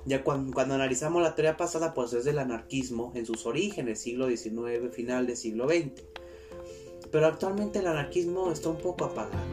Ya 0.07 0.23
cuando, 0.23 0.53
cuando, 0.53 0.75
analizamos 0.75 1.23
la 1.23 1.35
teoría 1.35 1.57
pasada, 1.57 1.93
pues 1.93 2.13
es 2.13 2.25
del 2.25 2.39
anarquismo 2.39 3.11
en 3.17 3.27
sus 3.27 3.45
orígenes, 3.45 4.01
siglo 4.01 4.29
XIX, 4.29 4.95
final 4.95 5.27
del 5.27 5.37
siglo 5.37 5.69
XX. 5.69 6.03
Pero 7.11 7.27
actualmente 7.27 7.81
el 7.81 7.89
anarquismo 7.89 8.53
está 8.53 8.69
un 8.69 8.79
poco 8.79 9.07
apagado. 9.07 9.45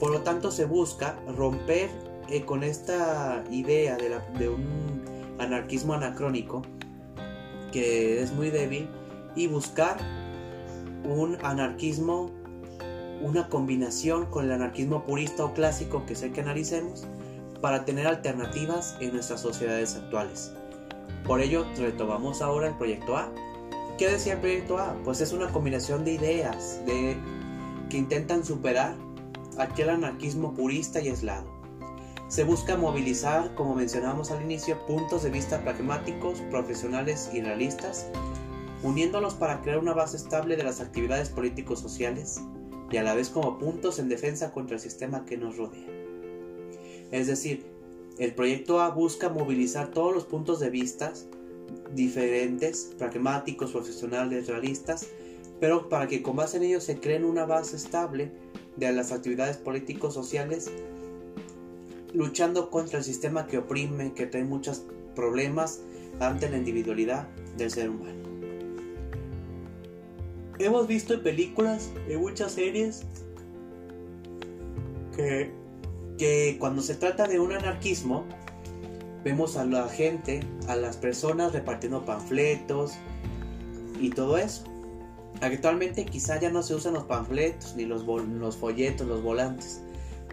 Por 0.00 0.10
lo 0.10 0.22
tanto, 0.22 0.50
se 0.50 0.64
busca 0.64 1.20
romper 1.36 1.90
eh, 2.30 2.46
con 2.46 2.62
esta 2.64 3.44
idea 3.50 3.96
de, 3.96 4.18
de 4.38 4.48
un 4.48 5.17
anarquismo 5.38 5.94
anacrónico 5.94 6.62
que 7.72 8.22
es 8.22 8.32
muy 8.32 8.50
débil 8.50 8.88
y 9.34 9.46
buscar 9.46 9.96
un 11.04 11.38
anarquismo, 11.44 12.30
una 13.20 13.48
combinación 13.48 14.26
con 14.26 14.44
el 14.44 14.52
anarquismo 14.52 15.04
purista 15.04 15.44
o 15.44 15.54
clásico 15.54 16.04
que 16.06 16.14
sé 16.14 16.32
que 16.32 16.40
analicemos 16.40 17.06
para 17.60 17.84
tener 17.84 18.06
alternativas 18.06 18.96
en 19.00 19.12
nuestras 19.12 19.40
sociedades 19.40 19.96
actuales. 19.96 20.52
Por 21.24 21.40
ello 21.40 21.66
retomamos 21.76 22.40
ahora 22.40 22.68
el 22.68 22.74
proyecto 22.76 23.16
A. 23.16 23.30
¿Qué 23.98 24.08
decía 24.08 24.34
el 24.34 24.40
proyecto 24.40 24.78
A? 24.78 24.94
Pues 25.04 25.20
es 25.20 25.32
una 25.32 25.48
combinación 25.48 26.04
de 26.04 26.12
ideas 26.12 26.80
de, 26.86 27.16
que 27.90 27.98
intentan 27.98 28.44
superar 28.44 28.94
aquel 29.58 29.90
anarquismo 29.90 30.54
purista 30.54 31.00
y 31.00 31.08
aislado 31.08 31.57
se 32.28 32.44
busca 32.44 32.76
movilizar, 32.76 33.54
como 33.54 33.74
mencionamos 33.74 34.30
al 34.30 34.42
inicio, 34.42 34.78
puntos 34.86 35.22
de 35.22 35.30
vista 35.30 35.62
pragmáticos, 35.62 36.40
profesionales 36.50 37.30
y 37.32 37.40
realistas, 37.40 38.06
uniéndolos 38.82 39.34
para 39.34 39.62
crear 39.62 39.78
una 39.78 39.94
base 39.94 40.18
estable 40.18 40.56
de 40.56 40.62
las 40.62 40.80
actividades 40.80 41.30
políticos 41.30 41.80
sociales 41.80 42.40
y 42.90 42.98
a 42.98 43.02
la 43.02 43.14
vez 43.14 43.30
como 43.30 43.58
puntos 43.58 43.98
en 43.98 44.10
defensa 44.10 44.52
contra 44.52 44.76
el 44.76 44.80
sistema 44.80 45.24
que 45.24 45.38
nos 45.38 45.56
rodea. 45.56 45.88
Es 47.10 47.26
decir, 47.26 47.64
el 48.18 48.34
proyecto 48.34 48.80
A 48.80 48.90
busca 48.90 49.30
movilizar 49.30 49.88
todos 49.88 50.14
los 50.14 50.26
puntos 50.26 50.60
de 50.60 50.68
vista 50.68 51.12
diferentes, 51.94 52.92
pragmáticos, 52.98 53.72
profesionales, 53.72 54.48
realistas, 54.48 55.06
pero 55.60 55.88
para 55.88 56.06
que 56.06 56.22
con 56.22 56.36
base 56.36 56.58
en 56.58 56.64
ellos 56.64 56.84
se 56.84 57.00
creen 57.00 57.24
una 57.24 57.46
base 57.46 57.76
estable 57.76 58.30
de 58.76 58.92
las 58.92 59.12
actividades 59.12 59.56
políticos 59.56 60.12
sociales 60.14 60.70
luchando 62.14 62.70
contra 62.70 62.98
el 62.98 63.04
sistema 63.04 63.46
que 63.46 63.58
oprime, 63.58 64.12
que 64.14 64.26
trae 64.26 64.44
muchos 64.44 64.84
problemas 65.14 65.80
ante 66.20 66.48
la 66.48 66.58
individualidad 66.58 67.28
del 67.56 67.70
ser 67.70 67.90
humano. 67.90 68.16
Hemos 70.58 70.88
visto 70.88 71.14
en 71.14 71.22
películas, 71.22 71.90
en 72.08 72.20
muchas 72.20 72.52
series, 72.52 73.04
que, 75.14 75.52
que 76.16 76.56
cuando 76.58 76.82
se 76.82 76.94
trata 76.94 77.28
de 77.28 77.38
un 77.38 77.52
anarquismo, 77.52 78.24
vemos 79.22 79.56
a 79.56 79.64
la 79.64 79.88
gente, 79.88 80.40
a 80.66 80.74
las 80.74 80.96
personas 80.96 81.52
repartiendo 81.52 82.04
panfletos 82.04 82.94
y 84.00 84.10
todo 84.10 84.36
eso. 84.38 84.64
Actualmente 85.40 86.04
quizá 86.04 86.40
ya 86.40 86.50
no 86.50 86.62
se 86.62 86.74
usan 86.74 86.94
los 86.94 87.04
panfletos, 87.04 87.76
ni 87.76 87.84
los, 87.84 88.04
los 88.04 88.56
folletos, 88.56 89.06
los 89.06 89.22
volantes 89.22 89.82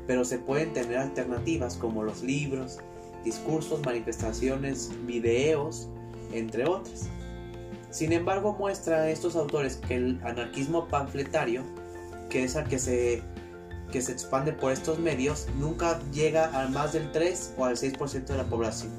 pero 0.07 0.25
se 0.25 0.38
pueden 0.38 0.74
tener 0.74 0.97
alternativas 0.97 1.75
como 1.75 2.03
los 2.03 2.24
libros, 2.24 2.79
discursos, 3.24 3.81
manifestaciones, 3.85 4.91
videos, 5.05 5.89
entre 6.31 6.65
otras. 6.65 7.09
Sin 7.89 8.12
embargo, 8.12 8.55
muestra 8.57 9.09
estos 9.09 9.35
autores 9.35 9.77
que 9.77 9.95
el 9.95 10.19
anarquismo 10.24 10.88
panfletario, 10.88 11.63
que 12.29 12.43
es 12.43 12.55
el 12.55 12.65
que 12.65 12.77
se, 12.77 13.24
que 13.91 14.01
se 14.01 14.12
expande 14.12 14.51
por 14.51 14.71
estos 14.71 15.00
medios, 15.00 15.47
nunca 15.57 16.00
llega 16.12 16.45
al 16.45 16.71
más 16.71 16.93
del 16.93 17.12
3 17.12 17.53
o 17.57 17.65
al 17.65 17.77
6% 17.77 18.25
de 18.25 18.38
la 18.38 18.43
población. 18.43 18.91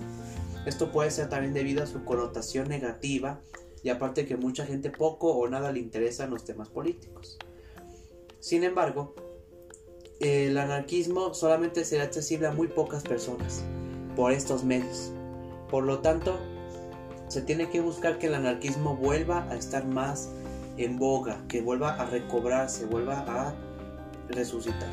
Esto 0.67 0.91
puede 0.91 1.11
ser 1.11 1.29
también 1.29 1.55
debido 1.55 1.85
a 1.85 1.87
su 1.87 2.05
connotación 2.05 2.69
negativa 2.69 3.41
y 3.85 3.91
aparte 3.91 4.27
que 4.27 4.37
mucha 4.37 4.67
gente 4.67 4.91
poco 4.91 5.33
o 5.33 5.49
nada 5.49 5.71
le 5.71 5.79
interesan 5.79 6.31
los 6.31 6.45
temas 6.45 6.69
políticos. 6.69 7.39
Sin 8.41 8.65
embargo, 8.65 9.15
el 10.21 10.57
anarquismo 10.57 11.35
solamente 11.35 11.85
será 11.85 12.05
accesible 12.05 12.47
a 12.47 12.53
muy 12.53 12.69
pocas 12.69 13.03
personas 13.03 13.65
por 14.15 14.33
estos 14.33 14.65
medios. 14.65 15.13
Por 15.71 15.85
lo 15.85 15.99
tanto, 15.99 16.39
se 17.29 17.43
tiene 17.43 17.69
que 17.69 17.81
buscar 17.81 18.19
que 18.19 18.29
el 18.29 18.35
anarquismo 18.35 18.97
vuelva 18.97 19.47
a 19.51 19.57
estar 19.57 19.85
más 19.87 20.31
en 20.79 20.99
boga, 20.99 21.41
que 21.49 21.61
vuelva 21.61 21.95
a 21.95 22.07
recobrarse, 22.07 22.87
vuelva 22.87 23.25
a 23.27 23.55
resucitar. 24.29 24.89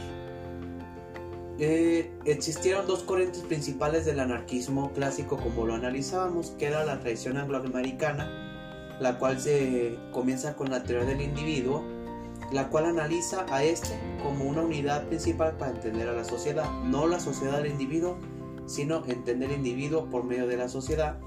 Eh, 1.59 2.11
existieron 2.25 2.87
dos 2.87 3.03
corrientes 3.03 3.43
principales 3.43 4.05
del 4.05 4.19
anarquismo 4.19 4.91
clásico 4.93 5.37
como 5.37 5.65
lo 5.65 5.75
analizábamos, 5.75 6.51
que 6.57 6.65
era 6.65 6.83
la 6.83 6.99
tradición 6.99 7.37
angloamericana, 7.37 8.97
la 8.99 9.19
cual 9.19 9.39
se 9.39 9.97
comienza 10.11 10.55
con 10.55 10.71
la 10.71 10.83
teoría 10.83 11.07
del 11.07 11.21
individuo 11.21 11.83
la 12.51 12.69
cual 12.69 12.85
analiza 12.85 13.45
a 13.49 13.63
este 13.63 13.97
como 14.21 14.45
una 14.45 14.61
unidad 14.61 15.07
principal 15.07 15.57
para 15.57 15.71
entender 15.71 16.07
a 16.09 16.13
la 16.13 16.23
sociedad, 16.23 16.69
no 16.83 17.07
la 17.07 17.19
sociedad 17.19 17.61
del 17.61 17.71
individuo, 17.71 18.17
sino 18.65 19.03
entender 19.05 19.51
el 19.51 19.57
individuo 19.57 20.05
por 20.09 20.23
medio 20.23 20.47
de 20.47 20.57
la 20.57 20.69
sociedad. 20.69 21.17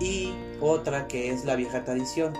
Y 0.00 0.32
otra 0.60 1.06
que 1.06 1.30
es 1.30 1.44
la 1.44 1.56
vieja 1.56 1.84
tradición, 1.84 2.34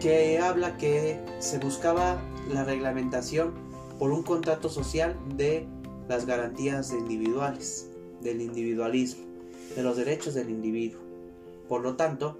que 0.00 0.38
habla 0.38 0.76
que 0.76 1.20
se 1.38 1.58
buscaba 1.58 2.20
la 2.48 2.64
reglamentación 2.64 3.52
por 3.98 4.10
un 4.10 4.22
contrato 4.22 4.68
social 4.68 5.16
de 5.36 5.66
las 6.08 6.26
garantías 6.26 6.92
individuales, 6.92 7.90
del 8.22 8.40
individualismo, 8.40 9.24
de 9.76 9.82
los 9.82 9.96
derechos 9.96 10.34
del 10.34 10.50
individuo. 10.50 11.00
Por 11.68 11.82
lo 11.82 11.96
tanto, 11.96 12.38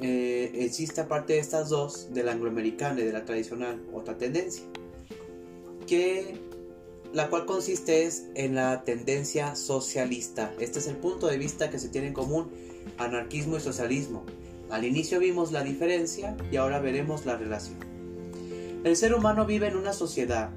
eh, 0.00 0.52
existe 0.54 1.00
aparte 1.00 1.34
de 1.34 1.38
estas 1.38 1.70
dos, 1.70 2.12
de 2.12 2.22
la 2.22 2.32
angloamericana 2.32 3.00
y 3.00 3.04
de 3.04 3.12
la 3.12 3.24
tradicional, 3.24 3.82
otra 3.92 4.18
tendencia, 4.18 4.64
que 5.86 6.38
la 7.12 7.30
cual 7.30 7.46
consiste 7.46 8.04
es 8.04 8.26
en 8.34 8.54
la 8.54 8.84
tendencia 8.84 9.56
socialista. 9.56 10.52
Este 10.60 10.80
es 10.80 10.86
el 10.86 10.96
punto 10.96 11.28
de 11.28 11.38
vista 11.38 11.70
que 11.70 11.78
se 11.78 11.88
tiene 11.88 12.08
en 12.08 12.12
común 12.12 12.50
anarquismo 12.98 13.56
y 13.56 13.60
socialismo. 13.60 14.24
Al 14.70 14.84
inicio 14.84 15.18
vimos 15.18 15.52
la 15.52 15.62
diferencia 15.62 16.36
y 16.50 16.56
ahora 16.56 16.78
veremos 16.78 17.24
la 17.24 17.36
relación. 17.36 17.78
El 18.84 18.96
ser 18.96 19.14
humano 19.14 19.46
vive 19.46 19.68
en 19.68 19.76
una 19.76 19.92
sociedad 19.92 20.50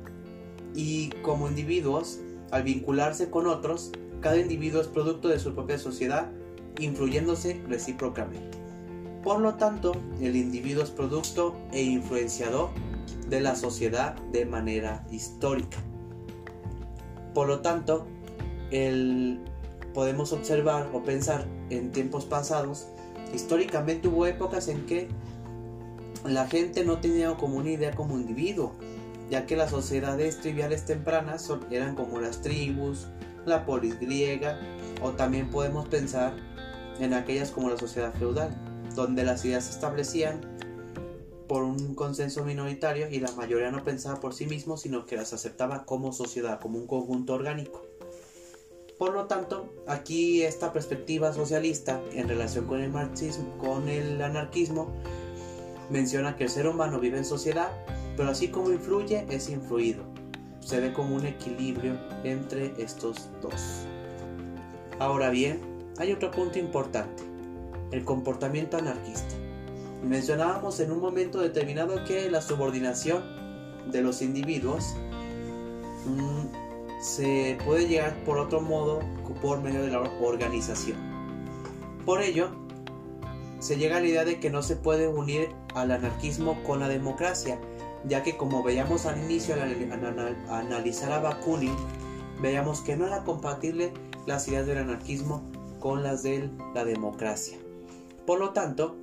y 0.75 1.10
como 1.22 1.48
individuos, 1.48 2.19
al 2.51 2.63
vincularse 2.63 3.29
con 3.29 3.48
otros, 3.48 3.91
cada 4.22 4.38
individuo 4.38 4.81
es 4.81 4.88
producto 4.88 5.29
de 5.29 5.39
su 5.39 5.53
propia 5.53 5.77
sociedad, 5.77 6.29
influyéndose 6.79 7.62
recíprocamente. 7.67 8.69
Por 9.24 9.42
lo 9.42 9.56
tanto, 9.56 9.92
el 10.22 10.36
individuo 10.36 10.84
es 10.84 10.92
producto 10.92 11.56
e 11.72 11.82
influenciador 11.82 12.70
de 13.28 13.42
la 13.42 13.56
sociedad 13.56 14.16
de 14.32 14.46
manera 14.46 15.06
histórica. 15.12 15.78
Por 17.34 17.48
lo 17.48 17.60
tanto, 17.60 18.08
el 18.72 19.40
podemos 19.94 20.32
observar 20.34 20.90
o 20.94 21.04
pensar 21.04 21.46
en 21.70 21.92
tiempos 21.92 22.26
pasados, 22.26 22.88
históricamente 23.34 24.08
hubo 24.08 24.26
épocas 24.26 24.68
en 24.68 24.86
que 24.86 25.08
la 26.26 26.48
gente 26.48 26.84
no 26.86 27.00
tenía 27.00 27.36
como 27.36 27.58
una 27.58 27.72
idea 27.72 27.92
como 27.96 28.18
individuo, 28.18 28.74
ya 29.30 29.46
que 29.46 29.56
las 29.56 29.72
sociedades 29.72 30.42
triviales 30.42 30.86
tempranas 30.86 31.50
eran 31.72 31.96
como 31.96 32.20
las 32.20 32.42
tribus, 32.42 33.08
la 33.46 33.66
polis 33.66 34.00
griega, 34.00 34.60
o 35.02 35.12
también 35.12 35.50
podemos 35.50 35.88
pensar 35.88 36.34
en 37.00 37.14
aquellas 37.14 37.52
como 37.52 37.70
la 37.70 37.78
sociedad 37.78 38.14
feudal, 38.14 38.56
donde 38.96 39.24
las 39.24 39.43
ideas 39.46 39.65
se 39.65 39.72
establecían 39.72 40.41
por 41.48 41.63
un 41.63 41.96
consenso 41.96 42.46
minoritario 42.46 43.10
y 43.10 43.19
la 43.19 43.31
mayoría 43.31 43.72
no 43.72 43.84
pensaba 43.84 44.19
por 44.19 44.36
sí 44.36 44.46
mismo, 44.46 44.77
sino 44.77 45.05
que 45.05 45.15
las 45.15 45.34
aceptaba 45.34 45.84
como 45.84 46.13
sociedad, 46.13 46.60
como 46.60 46.77
un 46.77 46.86
conjunto 46.86 47.34
orgánico. 47.34 47.84
Por 49.00 49.13
lo 49.13 49.25
tanto, 49.25 49.74
aquí 49.88 50.43
esta 50.43 50.72
perspectiva 50.74 51.34
socialista 51.34 52.01
en 52.12 52.27
relación 52.27 52.67
con 52.67 52.81
el 52.81 52.91
marxismo, 52.91 53.58
con 53.58 53.88
el 53.88 54.22
anarquismo, 54.22 54.93
menciona 55.89 56.36
que 56.36 56.43
el 56.43 56.50
ser 56.50 56.67
humano 56.67 57.00
vive 57.00 57.17
en 57.17 57.25
sociedad, 57.25 57.72
pero 58.15 58.29
así 58.29 58.50
como 58.50 58.72
influye, 58.72 59.25
es 59.29 59.50
influido. 59.50 60.03
Se 60.60 60.79
ve 60.79 60.93
como 60.93 61.15
un 61.15 61.25
equilibrio 61.25 61.98
entre 62.24 62.74
estos 62.77 63.29
dos. 63.41 63.86
Ahora 65.00 65.29
bien, 65.29 65.62
hay 65.98 66.12
otro 66.12 66.29
punto 66.29 66.60
importante, 66.60 67.24
el 67.91 68.03
comportamiento 68.05 68.77
anarquista. 68.77 69.36
Mencionábamos 70.03 70.79
en 70.79 70.91
un 70.91 71.00
momento 71.00 71.39
determinado 71.39 72.03
que 72.05 72.29
la 72.29 72.41
subordinación 72.41 73.24
de 73.91 74.01
los 74.01 74.22
individuos 74.22 74.96
mm, 76.05 77.01
se 77.01 77.58
puede 77.65 77.88
llegar 77.88 78.15
por 78.24 78.38
otro 78.38 78.62
modo 78.62 79.00
por 79.41 79.62
medio 79.62 79.81
de 79.81 79.89
la 79.89 80.01
organización. 80.01 80.98
Por 82.05 82.22
ello, 82.22 82.50
se 83.60 83.77
llega 83.77 83.98
a 83.98 84.00
la 84.00 84.08
idea 84.08 84.25
de 84.25 84.39
que 84.39 84.50
no 84.50 84.63
se 84.63 84.75
puede 84.75 85.08
unir 85.08 85.50
al 85.75 85.91
anarquismo 85.91 86.63
con 86.63 86.79
la 86.79 86.88
democracia, 86.88 87.60
ya 88.05 88.24
que 88.24 88.38
como 88.38 88.63
veíamos 88.63 89.05
al 89.05 89.19
inicio 89.19 89.55
al, 89.55 90.38
analizar 90.50 91.12
a 91.12 91.19
Bakunin, 91.19 91.75
veíamos 92.41 92.81
que 92.81 92.96
no 92.96 93.05
era 93.05 93.24
compatible 93.24 93.91
las 94.25 94.48
ideas 94.48 94.65
del 94.65 94.77
anarquismo 94.77 95.43
con 95.79 96.03
las 96.03 96.24
de 96.24 96.50
la 96.74 96.86
democracia. 96.86 97.58
Por 98.29 98.39
lo 98.39 98.51
tanto, 98.51 98.95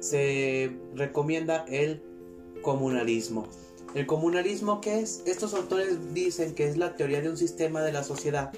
se 0.00 0.76
recomienda 0.94 1.64
el 1.66 2.02
comunalismo. 2.60 3.48
¿El 3.94 4.04
comunalismo 4.04 4.82
qué 4.82 5.00
es? 5.00 5.22
Estos 5.24 5.54
autores 5.54 6.12
dicen 6.12 6.54
que 6.54 6.68
es 6.68 6.76
la 6.76 6.94
teoría 6.94 7.22
de 7.22 7.30
un 7.30 7.38
sistema 7.38 7.80
de 7.80 7.90
la 7.90 8.04
sociedad 8.04 8.52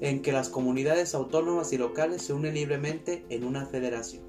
en 0.00 0.22
que 0.22 0.30
las 0.30 0.48
comunidades 0.48 1.16
autónomas 1.16 1.72
y 1.72 1.78
locales 1.78 2.22
se 2.22 2.34
unen 2.34 2.54
libremente 2.54 3.24
en 3.30 3.42
una 3.42 3.66
federación. 3.66 4.22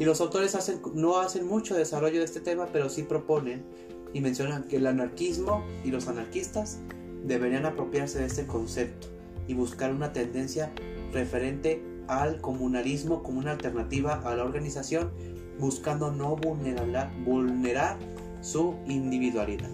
Y 0.00 0.04
los 0.04 0.20
autores 0.20 0.58
no 0.92 1.20
hacen 1.20 1.46
mucho 1.46 1.76
desarrollo 1.76 2.18
de 2.18 2.24
este 2.24 2.40
tema, 2.40 2.70
pero 2.72 2.88
sí 2.88 3.04
proponen 3.04 3.64
y 4.12 4.20
mencionan 4.20 4.64
que 4.64 4.78
el 4.78 4.88
anarquismo 4.88 5.64
y 5.84 5.92
los 5.92 6.08
anarquistas 6.08 6.80
deberían 7.22 7.64
apropiarse 7.64 8.18
de 8.18 8.26
este 8.26 8.44
concepto 8.44 9.06
y 9.46 9.54
buscar 9.54 9.94
una 9.94 10.12
tendencia 10.12 10.72
referente 11.12 11.93
al 12.08 12.40
comunalismo 12.40 13.22
como 13.22 13.38
una 13.38 13.52
alternativa 13.52 14.20
a 14.24 14.34
la 14.34 14.44
organización, 14.44 15.12
buscando 15.58 16.10
no 16.10 16.36
vulnerar, 16.36 17.98
su 18.40 18.74
individualidad. 18.86 19.70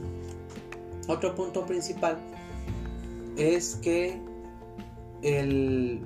Otro 1.08 1.34
punto 1.34 1.66
principal 1.66 2.18
es 3.37 3.75
que 3.76 4.20
el, 5.22 6.00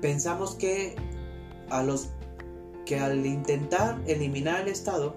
pensamos 0.00 0.54
que 0.54 0.96
a 1.68 1.82
los 1.82 2.08
que 2.86 2.98
al 3.00 3.26
intentar 3.26 4.00
eliminar 4.06 4.62
el 4.62 4.68
Estado, 4.68 5.16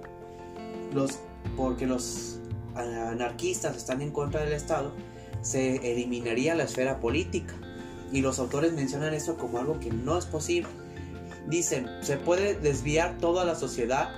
los, 0.93 1.19
porque 1.55 1.85
los 1.85 2.39
anarquistas 2.75 3.77
están 3.77 4.01
en 4.01 4.11
contra 4.11 4.43
del 4.43 4.53
Estado, 4.53 4.91
se 5.41 5.91
eliminaría 5.91 6.55
la 6.55 6.63
esfera 6.63 6.99
política. 6.99 7.55
Y 8.11 8.21
los 8.21 8.39
autores 8.39 8.73
mencionan 8.73 9.13
eso 9.13 9.37
como 9.37 9.59
algo 9.59 9.79
que 9.79 9.91
no 9.91 10.17
es 10.17 10.25
posible. 10.25 10.69
Dicen, 11.47 11.87
se 12.01 12.17
puede 12.17 12.55
desviar 12.55 13.17
toda 13.17 13.45
la 13.45 13.55
sociedad, 13.55 14.09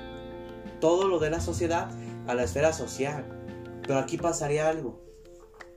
todo 0.80 1.08
lo 1.08 1.20
de 1.20 1.30
la 1.30 1.42
sociedad, 1.42 1.90
a 2.28 2.34
la 2.34 2.44
esfera 2.44 2.74
social. 2.74 3.26
Pero 3.84 4.00
aquí 4.00 4.18
pasaría 4.18 4.70
algo. 4.70 5.02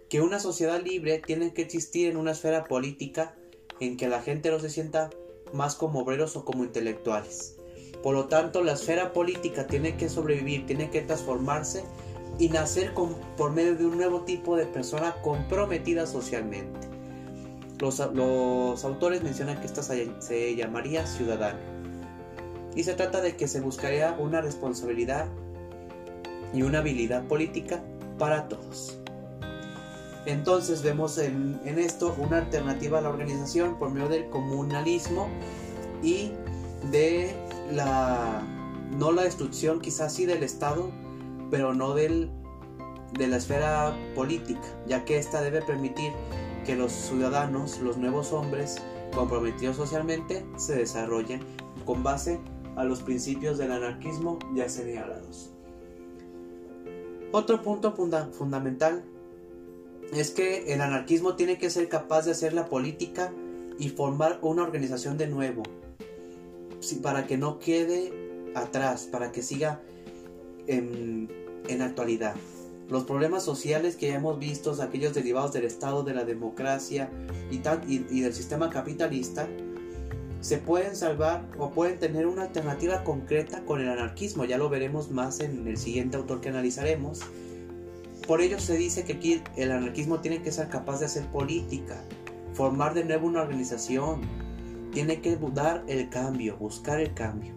Que 0.08 0.20
una 0.20 0.38
sociedad 0.38 0.80
libre 0.82 1.22
tiene 1.24 1.52
que 1.52 1.62
existir 1.62 2.08
en 2.08 2.16
una 2.16 2.32
esfera 2.32 2.64
política 2.64 3.34
en 3.80 3.96
que 3.96 4.08
la 4.08 4.22
gente 4.22 4.50
no 4.50 4.60
se 4.60 4.70
sienta 4.70 5.10
más 5.52 5.74
como 5.74 6.00
obreros 6.00 6.36
o 6.36 6.44
como 6.44 6.64
intelectuales. 6.64 7.56
Por 8.02 8.14
lo 8.14 8.26
tanto, 8.26 8.62
la 8.62 8.72
esfera 8.72 9.12
política 9.12 9.66
tiene 9.66 9.96
que 9.96 10.08
sobrevivir, 10.08 10.66
tiene 10.66 10.90
que 10.90 11.00
transformarse 11.00 11.84
y 12.38 12.48
nacer 12.48 12.92
por 13.36 13.52
medio 13.52 13.76
de 13.76 13.86
un 13.86 13.96
nuevo 13.96 14.22
tipo 14.22 14.56
de 14.56 14.66
persona 14.66 15.14
comprometida 15.22 16.06
socialmente. 16.06 16.93
Los, 17.80 18.00
autores 18.84 19.22
mencionan 19.22 19.60
que 19.60 19.66
esta 19.66 19.82
se, 19.82 20.56
llamaría 20.56 21.06
ciudadano. 21.06 21.58
Y 22.74 22.84
se 22.84 22.94
trata 22.94 23.20
de 23.20 23.36
que 23.36 23.46
se 23.46 23.60
buscaría 23.60 24.12
una 24.18 24.40
responsabilidad 24.40 25.26
y 26.52 26.62
una 26.62 26.78
habilidad 26.78 27.24
política 27.24 27.82
para 28.18 28.48
todos. 28.48 28.98
Entonces 30.26 30.82
vemos 30.82 31.18
en, 31.18 31.60
esto 31.64 32.14
una 32.18 32.38
alternativa 32.38 32.98
a 32.98 33.02
la 33.02 33.10
organización 33.10 33.78
por 33.78 33.90
medio 33.90 34.08
del 34.08 34.28
comunalismo 34.30 35.28
y 36.02 36.32
de 36.90 37.34
la 37.72 38.42
no 38.96 39.12
la 39.12 39.22
destrucción 39.22 39.80
quizás 39.80 40.14
sí 40.14 40.24
del 40.24 40.42
Estado, 40.42 40.90
pero 41.50 41.74
no 41.74 41.94
del, 41.94 42.30
de 43.18 43.26
la 43.26 43.36
esfera 43.36 43.96
política, 44.14 44.62
ya 44.86 45.04
que 45.04 45.18
ésta 45.18 45.42
debe 45.42 45.62
permitir 45.62 46.12
que 46.64 46.76
los 46.76 46.92
ciudadanos, 46.92 47.80
los 47.80 47.96
nuevos 47.96 48.32
hombres 48.32 48.76
comprometidos 49.14 49.76
socialmente, 49.76 50.44
se 50.56 50.74
desarrollen 50.74 51.40
con 51.84 52.02
base 52.02 52.40
a 52.76 52.84
los 52.84 53.02
principios 53.02 53.58
del 53.58 53.72
anarquismo 53.72 54.38
ya 54.54 54.68
señalados. 54.68 55.52
Otro 57.32 57.62
punto 57.62 57.92
fundamental 58.32 59.04
es 60.12 60.30
que 60.30 60.72
el 60.72 60.80
anarquismo 60.80 61.34
tiene 61.34 61.58
que 61.58 61.70
ser 61.70 61.88
capaz 61.88 62.24
de 62.24 62.30
hacer 62.30 62.52
la 62.52 62.66
política 62.66 63.32
y 63.78 63.88
formar 63.88 64.38
una 64.42 64.62
organización 64.62 65.18
de 65.18 65.26
nuevo, 65.26 65.62
para 67.02 67.26
que 67.26 67.36
no 67.36 67.58
quede 67.58 68.52
atrás, 68.54 69.08
para 69.10 69.32
que 69.32 69.42
siga 69.42 69.80
en, 70.66 71.28
en 71.66 71.82
actualidad. 71.82 72.36
Los 72.88 73.04
problemas 73.04 73.42
sociales 73.42 73.96
que 73.96 74.12
hemos 74.12 74.38
visto, 74.38 74.76
aquellos 74.82 75.14
derivados 75.14 75.52
del 75.52 75.64
Estado, 75.64 76.02
de 76.02 76.14
la 76.14 76.24
democracia 76.24 77.10
y, 77.50 78.20
del 78.20 78.34
sistema 78.34 78.68
capitalista, 78.68 79.48
se 80.40 80.58
pueden 80.58 80.94
salvar 80.94 81.48
o 81.58 81.70
pueden 81.70 81.98
tener 81.98 82.26
una 82.26 82.42
alternativa 82.42 83.02
concreta 83.02 83.64
con 83.64 83.80
el 83.80 83.88
anarquismo. 83.88 84.44
Ya 84.44 84.58
lo 84.58 84.68
veremos 84.68 85.10
más 85.10 85.40
en 85.40 85.66
el 85.66 85.78
siguiente 85.78 86.18
autor 86.18 86.42
que 86.42 86.50
analizaremos. 86.50 87.20
Por 88.26 88.42
ello 88.42 88.58
se 88.58 88.76
dice 88.76 89.04
que 89.04 89.42
el 89.56 89.72
anarquismo 89.72 90.20
tiene 90.20 90.42
que 90.42 90.52
ser 90.52 90.68
capaz 90.68 91.00
de 91.00 91.06
hacer 91.06 91.26
política, 91.28 92.04
formar 92.52 92.92
de 92.92 93.04
nuevo 93.04 93.26
una 93.26 93.40
organización, 93.40 94.20
tiene 94.92 95.22
que 95.22 95.38
dar 95.54 95.82
el 95.88 96.10
cambio, 96.10 96.58
buscar 96.58 97.00
el 97.00 97.14
cambio. 97.14 97.54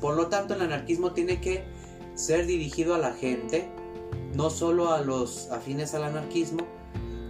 Por 0.00 0.14
lo 0.14 0.28
tanto, 0.28 0.54
el 0.54 0.60
anarquismo 0.60 1.12
tiene 1.12 1.40
que 1.40 1.64
ser 2.14 2.46
dirigido 2.46 2.94
a 2.94 2.98
la 2.98 3.12
gente, 3.12 3.68
no 4.34 4.50
solo 4.50 4.92
a 4.92 5.00
los 5.00 5.50
afines 5.50 5.94
al 5.94 6.04
anarquismo, 6.04 6.66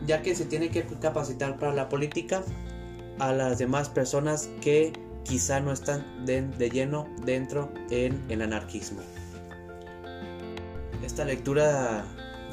ya 0.07 0.23
que 0.23 0.35
se 0.35 0.45
tiene 0.45 0.71
que 0.71 0.85
capacitar 0.85 1.59
para 1.59 1.75
la 1.75 1.89
política 1.89 2.43
a 3.19 3.33
las 3.33 3.59
demás 3.59 3.89
personas 3.89 4.49
que 4.61 4.93
quizá 5.25 5.61
no 5.61 5.73
están 5.73 6.25
de, 6.25 6.71
lleno 6.71 7.07
dentro 7.25 7.71
en 7.91 8.23
el 8.29 8.43
anarquismo. 8.43 9.01
Esta 11.05 11.25
lectura 11.25 12.05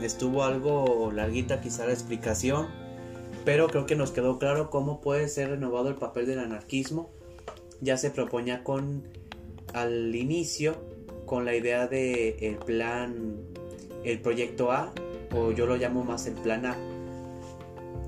estuvo 0.01 0.43
algo 0.43 1.11
larguita 1.11 1.61
quizá 1.61 1.85
la 1.85 1.93
explicación, 1.93 2.67
pero 3.45 3.67
creo 3.67 3.85
que 3.85 3.95
nos 3.95 4.11
quedó 4.11 4.39
claro 4.39 4.69
cómo 4.69 5.01
puede 5.01 5.29
ser 5.29 5.49
renovado 5.49 5.89
el 5.89 5.95
papel 5.95 6.25
del 6.25 6.39
anarquismo. 6.39 7.09
Ya 7.81 7.97
se 7.97 8.11
proponía 8.11 8.63
con 8.63 9.07
al 9.73 10.15
inicio 10.15 10.77
con 11.25 11.45
la 11.45 11.55
idea 11.55 11.87
de 11.87 12.37
el 12.39 12.57
plan 12.57 13.37
el 14.05 14.19
proyecto 14.21 14.71
A 14.71 14.91
o 15.33 15.51
yo 15.51 15.65
lo 15.65 15.75
llamo 15.75 16.03
más 16.03 16.27
el 16.27 16.35
plan 16.35 16.65
A 16.65 16.77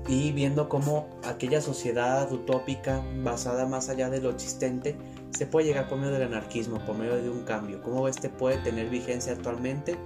y 0.08 0.32
viendo 0.32 0.68
cómo 0.68 1.06
aquella 1.22 1.60
sociedad 1.60 2.32
utópica 2.32 3.04
basada 3.22 3.66
más 3.66 3.90
allá 3.90 4.08
de 4.08 4.20
lo 4.20 4.30
existente 4.30 4.96
se 5.30 5.46
puede 5.46 5.66
llegar 5.66 5.88
por 5.88 5.98
medio 5.98 6.14
del 6.14 6.22
anarquismo, 6.22 6.78
por 6.86 6.96
medio 6.96 7.16
de 7.16 7.28
un 7.28 7.42
cambio, 7.42 7.82
cómo 7.82 8.08
este 8.08 8.30
puede 8.30 8.56
tener 8.58 8.88
vigencia 8.88 9.34
actualmente, 9.34 9.96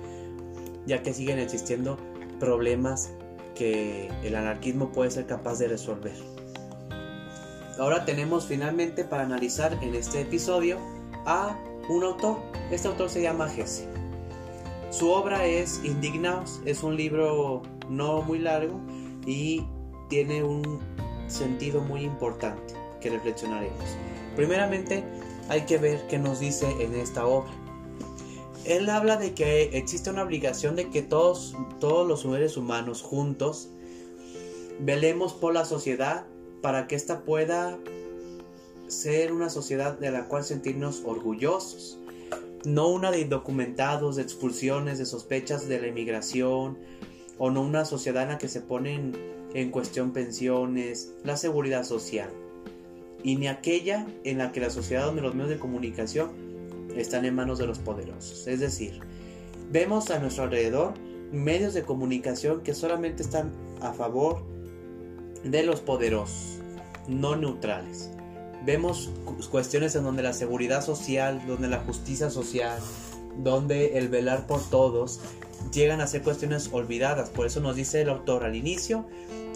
ya 0.87 1.03
que 1.03 1.15
siguen 1.15 1.39
existiendo 1.39 1.97
problemas 2.41 3.13
que 3.55 4.09
el 4.25 4.35
anarquismo 4.35 4.91
puede 4.91 5.13
ser 5.13 5.27
capaz 5.27 5.61
de 5.61 5.69
resolver. 5.69 6.15
ahora 7.79 8.05
tenemos 8.05 8.47
finalmente 8.47 9.05
para 9.05 9.23
analizar 9.23 9.79
en 9.83 9.95
este 9.95 10.23
episodio 10.23 10.79
a 11.27 11.57
un 11.89 12.03
autor. 12.03 12.39
Este 12.71 12.89
autor 12.89 13.09
se 13.09 13.23
llama 13.23 13.49
Jesse. 13.49 13.87
Su 14.93 15.09
obra 15.09 15.47
es 15.47 15.81
Indignados, 15.85 16.61
es 16.67 16.83
un 16.83 16.99
libro 16.99 17.63
no 17.89 18.21
muy 18.21 18.39
largo 18.39 18.79
y 19.27 19.65
tiene 20.11 20.45
un 20.45 20.81
sentido 21.29 21.81
muy 21.81 22.03
importante 22.03 22.75
que 23.01 23.09
reflexionaremos. 23.09 23.97
Primeramente, 24.37 25.03
hay 25.49 25.63
que 25.63 25.79
ver 25.79 26.07
qué 26.09 26.19
nos 26.19 26.41
dice 26.41 26.71
en 26.79 26.95
esta 26.95 27.27
obra. 27.27 27.51
Él 28.67 28.91
habla 28.91 29.17
de 29.17 29.33
que 29.33 29.63
existe 29.73 30.11
una 30.11 30.25
obligación 30.25 30.77
de 30.77 30.91
que 30.91 31.01
todos, 31.01 31.57
todos 31.81 32.07
los 32.07 32.21
seres 32.21 32.59
humanos 32.59 33.01
juntos 33.01 33.71
velemos 34.79 35.33
por 35.33 35.55
la 35.55 35.65
sociedad 35.65 36.27
para 36.61 36.87
que 36.87 36.97
ésta 36.97 37.23
pueda 37.23 37.79
ser 38.89 39.33
una 39.33 39.49
sociedad 39.49 39.99
de 39.99 40.11
la 40.11 40.29
cual 40.29 40.45
sentirnos 40.45 41.03
orgullosos. 41.07 41.99
No 42.65 42.89
una 42.89 43.11
de 43.11 43.21
indocumentados, 43.21 44.17
de 44.17 44.23
expulsiones, 44.23 44.99
de 44.99 45.07
sospechas 45.07 45.69
de 45.69 45.81
la 45.81 45.89
inmigración, 45.89 46.79
o 47.39 47.51
no 47.51 47.63
una 47.63 47.85
sociedad 47.85 48.23
en 48.23 48.29
la 48.31 48.39
que 48.39 48.49
se 48.49 48.61
ponen 48.61 49.17
en 49.55 49.71
cuestión 49.71 50.13
pensiones, 50.13 51.13
la 51.25 51.37
seguridad 51.37 51.85
social, 51.85 52.31
y 53.23 53.37
ni 53.37 53.49
aquella 53.49 54.07
en 54.25 54.39
la 54.39 54.53
que 54.53 54.61
la 54.61 54.71
sociedad 54.71 55.07
donde 55.07 55.23
los 55.23 55.35
medios 55.35 55.51
de 55.51 55.59
comunicación 55.59 56.31
están 56.97 57.25
en 57.25 57.35
manos 57.35 57.59
de 57.59 57.67
los 57.67 57.79
poderosos. 57.79 58.47
Es 58.47 58.61
decir, 58.61 59.01
vemos 59.71 60.11
a 60.11 60.19
nuestro 60.19 60.45
alrededor 60.45 60.95
medios 61.33 61.75
de 61.75 61.83
comunicación 61.83 62.63
que 62.63 62.75
solamente 62.75 63.23
están 63.23 63.53
a 63.81 63.93
favor 63.93 64.43
de 65.45 65.63
los 65.63 65.81
poderosos, 65.81 66.59
no 67.09 67.37
neutrales. 67.37 68.11
Vemos 68.65 69.11
cuestiones 69.51 69.95
en 69.97 70.05
donde 70.05 70.23
la 70.23 70.33
seguridad 70.33 70.85
social, 70.85 71.43
donde 71.47 71.69
la 71.69 71.81
justicia 71.81 72.31
social, 72.31 72.79
donde 73.39 73.99
el 73.99 74.09
velar 74.09 74.47
por 74.47 74.63
todos 74.69 75.21
llegan 75.73 76.01
a 76.01 76.07
ser 76.07 76.23
cuestiones 76.23 76.71
olvidadas. 76.73 77.31
Por 77.31 77.47
eso 77.47 77.61
nos 77.61 77.77
dice 77.77 78.03
el 78.03 78.09
autor 78.09 78.45
al 78.45 78.55
inicio 78.55 79.07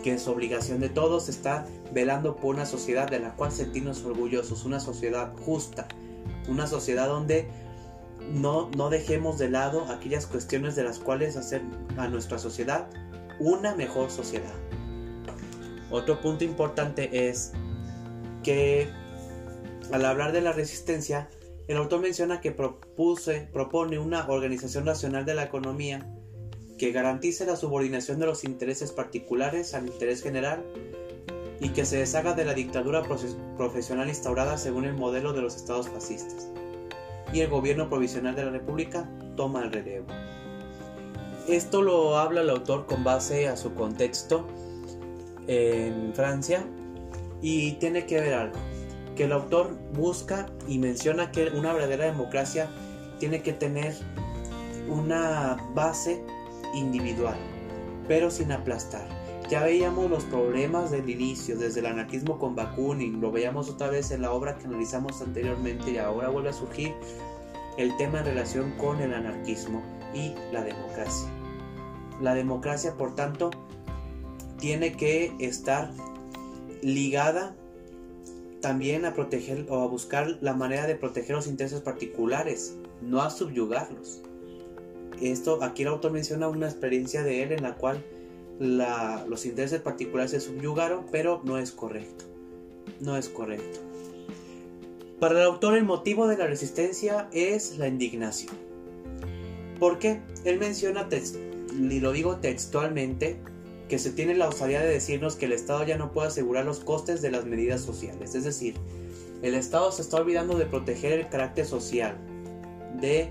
que 0.03 0.15
es 0.15 0.29
obligación 0.29 0.79
de 0.79 0.89
todos 0.89 1.29
estar 1.29 1.67
velando 1.93 2.37
por 2.37 2.55
una 2.55 2.65
sociedad 2.65 3.11
de 3.11 3.19
la 3.19 3.35
cual 3.35 3.51
sentirnos 3.51 4.05
orgullosos, 4.05 4.65
una 4.65 4.79
sociedad 4.79 5.33
justa, 5.45 5.89
una 6.47 6.69
sociedad 6.69 7.09
donde 7.09 7.49
no, 8.33 8.71
no 8.77 8.89
dejemos 8.89 9.39
de 9.39 9.49
lado 9.49 9.85
aquellas 9.87 10.27
cuestiones 10.27 10.77
de 10.77 10.85
las 10.85 11.01
cuales 11.01 11.37
hacer 11.37 11.63
a 11.97 12.07
nuestra 12.07 12.39
sociedad 12.39 12.87
una 13.41 13.75
mejor 13.75 14.11
sociedad. 14.11 14.55
Otro 15.91 16.21
punto 16.21 16.45
importante 16.45 17.29
es 17.29 17.53
que 18.47 18.87
al 19.91 20.05
hablar 20.05 20.31
de 20.31 20.41
la 20.41 20.53
resistencia, 20.53 21.29
el 21.67 21.77
autor 21.79 22.01
menciona 22.01 22.41
que 22.41 22.53
propone 22.53 23.99
una 23.99 24.25
organización 24.29 24.85
nacional 24.85 25.27
de 25.27 25.35
la 25.35 25.43
economía 25.43 26.09
que 26.79 26.93
garantice 26.93 27.45
la 27.45 27.57
subordinación 27.57 28.21
de 28.21 28.27
los 28.27 28.45
intereses 28.45 28.93
particulares 28.93 29.75
al 29.75 29.89
interés 29.89 30.23
general 30.23 30.65
y 31.59 31.71
que 31.71 31.85
se 31.85 31.97
deshaga 31.97 32.35
de 32.35 32.45
la 32.45 32.55
dictadura 32.55 33.03
profesional 33.57 34.09
instaurada 34.09 34.59
según 34.59 34.85
el 34.85 34.95
modelo 34.95 35.33
de 35.33 35.43
los 35.43 35.57
estados 35.57 35.89
fascistas. 35.89 36.49
Y 37.33 37.41
el 37.41 37.51
gobierno 37.51 37.89
provisional 37.89 38.37
de 38.37 38.45
la 38.45 38.53
República 38.53 39.11
toma 39.37 39.65
el 39.65 39.73
relevo. 39.73 40.07
Esto 41.49 41.83
lo 41.83 42.17
habla 42.17 42.43
el 42.43 42.51
autor 42.51 42.87
con 42.87 43.03
base 43.03 43.49
a 43.49 43.57
su 43.57 43.75
contexto 43.75 44.47
en 45.49 46.15
Francia 46.15 46.65
y 47.49 47.75
tiene 47.75 48.07
que 48.07 48.21
ver 48.21 48.35
algo, 48.35 48.57
que 49.15 49.23
el 49.23 49.33
autor 49.33 49.71
busca 49.95 50.47
y 50.67 50.81
menciona 50.81 51.31
que 51.31 51.47
una 51.51 51.73
verdadera 51.73 52.07
democracia 52.07 52.69
tiene 53.21 53.41
que 53.41 53.53
tener 53.53 53.95
una 54.89 55.57
base 55.73 56.21
individual, 56.75 57.37
pero 58.09 58.33
sin 58.33 58.51
aplastar. 58.51 59.07
Ya 59.49 59.63
veíamos 59.63 60.11
los 60.11 60.25
problemas 60.25 60.91
del 60.91 61.09
inicio, 61.09 61.57
desde 61.57 61.79
el 61.79 61.87
anarquismo 61.87 62.37
con 62.41 62.57
Bakunin, 62.57 63.21
lo 63.21 63.31
veíamos 63.31 63.71
otra 63.71 63.91
vez 63.91 64.11
en 64.11 64.23
la 64.23 64.33
obra 64.33 64.59
que 64.59 64.67
analizamos 64.67 65.23
anteriormente 65.23 65.93
y 65.93 65.99
ahora 65.99 66.31
vuelve 66.31 66.49
a 66.49 66.53
surgir 66.53 66.95
el 67.79 67.97
tema 67.97 68.19
en 68.19 68.25
relación 68.25 68.73
con 68.73 69.01
el 69.01 69.15
anarquismo 69.15 69.85
y 70.13 70.35
la 70.53 70.65
democracia. 70.65 71.29
La 72.21 72.35
democracia, 72.35 72.95
por 72.95 73.15
tanto, 73.15 73.51
tiene 74.59 74.95
que 74.95 75.33
estar 75.39 75.93
ligada 76.87 77.57
también 78.61 79.05
a 79.05 79.13
proteger 79.13 79.67
o 79.69 79.83
a 79.83 79.89
buscar 79.89 80.39
la 80.41 80.55
manera 80.55 80.87
de 80.87 80.95
proteger 80.95 81.35
los 81.35 81.49
intereses 81.49 81.81
particulares, 81.81 82.77
no 83.03 83.23
a 83.23 83.31
subyugarlos. 83.31 84.23
Esto, 85.21 85.65
aquí 85.65 85.83
el 85.83 85.89
autor 85.89 86.13
menciona 86.13 86.47
una 86.49 86.67
experiencia 86.67 87.25
de 87.25 87.43
él 87.43 87.53
en 87.53 87.65
la 87.65 87.75
cual 87.75 88.05
los 88.61 89.47
intereses 89.47 89.81
particulares 89.81 90.31
se 90.31 90.41
subyugaron, 90.41 91.07
pero 91.11 91.41
no 91.45 91.59
es 91.59 91.73
correcto. 91.73 92.25
No 93.01 93.17
es 93.17 93.29
correcto. 93.29 93.81
Para 95.19 95.41
el 95.41 95.47
autor 95.47 95.77
el 95.77 95.85
motivo 95.85 96.29
de 96.29 96.37
la 96.37 96.47
resistencia 96.47 97.29
es 97.33 97.79
la 97.79 97.89
indignación. 97.89 98.55
¿Por 99.81 99.99
qué? 99.99 100.21
Él 100.45 100.61
menciona, 100.61 101.09
y 101.11 102.01
lo 102.01 102.13
digo 102.13 102.37
textualmente, 102.37 103.41
que 103.89 103.99
se 103.99 104.11
tiene 104.11 104.35
la 104.35 104.49
osadía 104.49 104.81
de 104.81 104.89
decirnos 104.89 105.37
que 105.37 105.47
el 105.47 105.53
Estado 105.53 105.85
ya 105.85 105.97
no 105.97 106.13
puede 106.13 106.29
asegurar 106.29 106.65
los 106.65 106.81
costes 106.81 107.23
de 107.23 107.31
las 107.31 107.45
medidas 107.45 107.81
sociales. 107.81 108.35
Es 108.35 108.45
decir, 108.45 108.75
el 109.43 109.55
Estado 109.55 109.93
se 109.93 110.03
está 110.03 110.17
olvidando 110.17 110.59
de 110.59 110.67
proteger 110.67 111.13
el 111.13 111.29
carácter 111.29 111.67
social 111.67 112.17
de 113.01 113.31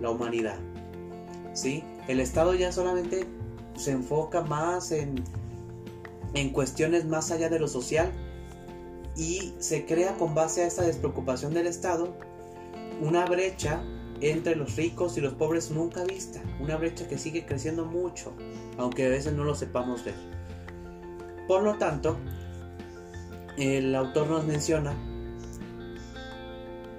la 0.00 0.10
humanidad. 0.10 0.58
¿sí? 1.54 1.84
El 2.08 2.20
Estado 2.20 2.54
ya 2.54 2.72
solamente 2.72 3.26
se 3.76 3.92
enfoca 3.92 4.42
más 4.42 4.92
en, 4.92 5.22
en 6.34 6.50
cuestiones 6.50 7.06
más 7.06 7.30
allá 7.30 7.48
de 7.48 7.58
lo 7.58 7.68
social 7.68 8.12
y 9.16 9.54
se 9.58 9.86
crea 9.86 10.16
con 10.16 10.34
base 10.34 10.62
a 10.62 10.66
esta 10.66 10.82
despreocupación 10.82 11.54
del 11.54 11.66
Estado 11.66 12.14
una 13.00 13.24
brecha 13.26 13.82
entre 14.30 14.56
los 14.56 14.76
ricos 14.76 15.16
y 15.16 15.20
los 15.20 15.34
pobres 15.34 15.70
nunca 15.70 16.04
vista, 16.04 16.42
una 16.60 16.76
brecha 16.76 17.06
que 17.08 17.18
sigue 17.18 17.44
creciendo 17.44 17.84
mucho, 17.84 18.32
aunque 18.78 19.06
a 19.06 19.08
veces 19.08 19.32
no 19.32 19.44
lo 19.44 19.54
sepamos 19.54 20.04
ver. 20.04 20.14
Por 21.46 21.62
lo 21.62 21.74
tanto, 21.74 22.16
el 23.58 23.94
autor 23.94 24.28
nos 24.28 24.44
menciona 24.44 24.94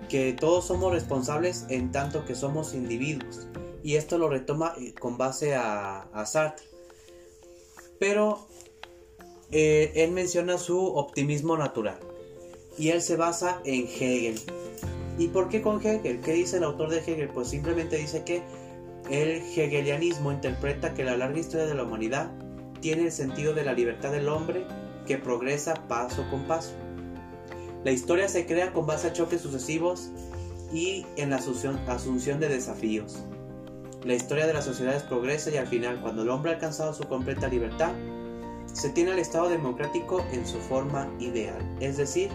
que 0.10 0.34
todos 0.34 0.68
somos 0.68 0.94
responsables 0.94 1.66
en 1.70 1.92
tanto 1.92 2.26
que 2.26 2.36
somos 2.36 2.74
individuos 2.74 3.48
y 3.84 3.96
esto 3.96 4.18
lo 4.18 4.30
retoma 4.30 4.74
eh, 4.80 4.94
con 4.94 5.18
base 5.18 5.56
a, 5.56 6.08
Sartre. 6.26 6.66
Pero 8.00 8.48
eh, 9.52 9.92
él 9.96 10.12
menciona 10.12 10.58
su 10.58 10.80
optimismo 10.80 11.58
natural 11.58 12.00
y 12.78 12.90
él 12.90 13.02
se 13.02 13.16
basa 13.16 13.62
en 13.64 13.88
Hegel. 13.88 14.40
¿Y 15.18 15.30
por 15.30 15.50
qué 15.50 15.62
con 15.62 15.86
Hegel? 15.86 16.20
¿Qué 16.22 16.34
dice 16.34 16.58
el 16.58 16.64
autor 16.64 16.90
de 16.90 17.00
Hegel? 17.00 17.30
Pues 17.30 17.48
simplemente 17.48 17.98
dice 17.98 18.24
que 18.24 18.44
el 19.10 19.44
hegelianismo 19.56 20.32
interpreta 20.32 20.94
que 20.94 21.04
la 21.04 21.16
larga 21.16 21.40
historia 21.40 21.66
de 21.68 21.76
la 21.76 21.84
humanidad 21.84 22.32
tiene 22.82 23.04
el 23.04 23.12
sentido 23.12 23.54
de 23.54 23.64
la 23.64 23.74
libertad 23.74 24.12
del 24.12 24.28
hombre 24.28 24.66
que 25.06 25.18
progresa 25.18 25.76
paso 25.88 26.26
con 26.30 26.44
paso. 26.44 26.74
La 27.84 27.92
historia 27.92 28.28
se 28.28 28.46
crea 28.46 28.74
con 28.74 28.88
base 28.88 29.08
a 29.08 29.14
choques 29.14 29.42
sucesivos 29.42 30.10
y 30.74 31.06
en 31.18 31.30
la 31.30 31.38
asunción 31.38 32.40
de 32.40 32.50
desafíos. 32.50 33.24
La 34.04 34.16
historia 34.16 34.48
de 34.48 34.54
las 34.54 34.66
sociedades 34.66 35.04
progresa 35.04 35.50
y 35.52 35.58
al 35.58 35.68
final, 35.68 36.02
cuando 36.02 36.24
el 36.24 36.30
hombre 36.30 36.52
ha 36.52 36.56
alcanzado 36.56 36.94
su 36.94 37.04
completa 37.04 37.48
libertad, 37.48 37.94
se 38.74 38.90
tiene 38.90 39.12
el 39.12 39.20
Estado 39.20 39.50
democrático 39.50 40.26
en 40.32 40.46
su 40.46 40.58
forma 40.60 41.10
ideal. 41.20 41.60
Es 41.80 41.98
decir, 41.98 42.30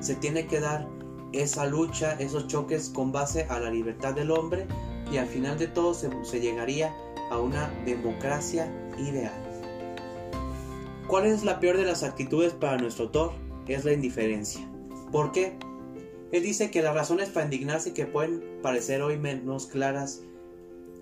se 0.00 0.14
tiene 0.16 0.46
que 0.46 0.60
dar 0.60 0.88
esa 1.32 1.66
lucha, 1.66 2.12
esos 2.14 2.46
choques 2.46 2.90
con 2.90 3.12
base 3.12 3.44
a 3.44 3.58
la 3.58 3.70
libertad 3.70 4.14
del 4.14 4.30
hombre 4.30 4.66
y 5.10 5.16
al 5.16 5.26
final 5.26 5.58
de 5.58 5.66
todo 5.66 5.94
se, 5.94 6.40
llegaría 6.40 6.94
a 7.30 7.38
una 7.38 7.68
democracia 7.84 8.70
ideal. 8.98 9.32
¿Cuál 11.06 11.26
es 11.26 11.44
la 11.44 11.60
peor 11.60 11.76
de 11.76 11.84
las 11.84 12.02
actitudes 12.02 12.52
para 12.52 12.78
nuestro 12.78 13.04
autor? 13.06 13.32
Es 13.66 13.84
la 13.84 13.92
indiferencia. 13.92 14.66
¿Por 15.10 15.32
qué? 15.32 15.54
Él 16.32 16.42
dice 16.42 16.70
que 16.70 16.82
las 16.82 16.94
razones 16.94 17.28
para 17.28 17.44
indignarse 17.44 17.92
que 17.92 18.06
pueden 18.06 18.42
parecer 18.62 19.02
hoy 19.02 19.18
menos 19.18 19.66
claras 19.66 20.22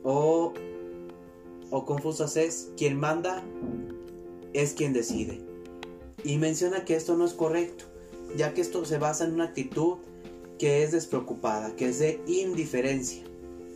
o, 0.02 0.52
o 1.70 1.84
confusas 1.84 2.36
es 2.36 2.72
quien 2.76 2.98
manda 2.98 3.44
es 4.52 4.72
quien 4.72 4.92
decide. 4.92 5.40
Y 6.24 6.38
menciona 6.38 6.84
que 6.84 6.96
esto 6.96 7.16
no 7.16 7.24
es 7.24 7.32
correcto, 7.32 7.84
ya 8.36 8.52
que 8.52 8.60
esto 8.60 8.84
se 8.84 8.98
basa 8.98 9.24
en 9.24 9.34
una 9.34 9.44
actitud 9.44 9.98
que 10.60 10.82
es 10.82 10.92
despreocupada, 10.92 11.74
que 11.74 11.88
es 11.88 11.98
de 12.00 12.20
indiferencia. 12.26 13.24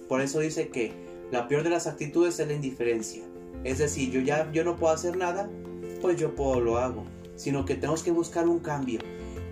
Por 0.07 0.21
eso 0.21 0.41
dice 0.41 0.69
que 0.69 0.93
la 1.33 1.49
peor 1.49 1.63
de 1.63 1.71
las 1.71 1.87
actitudes 1.87 2.39
es 2.39 2.47
la 2.47 2.53
indiferencia. 2.53 3.25
Es 3.65 3.79
decir, 3.79 4.11
yo 4.11 4.21
ya 4.21 4.53
yo 4.53 4.65
no 4.65 4.77
puedo 4.77 4.93
hacer 4.93 5.17
nada, 5.17 5.49
pues 6.03 6.19
yo 6.21 6.35
puedo 6.35 6.61
lo 6.61 6.77
hago. 6.77 7.05
sino 7.37 7.65
que 7.65 7.75
tenemos 7.75 8.05
que 8.05 8.13
buscar 8.13 8.47
un 8.47 8.61
cambio, 8.61 9.01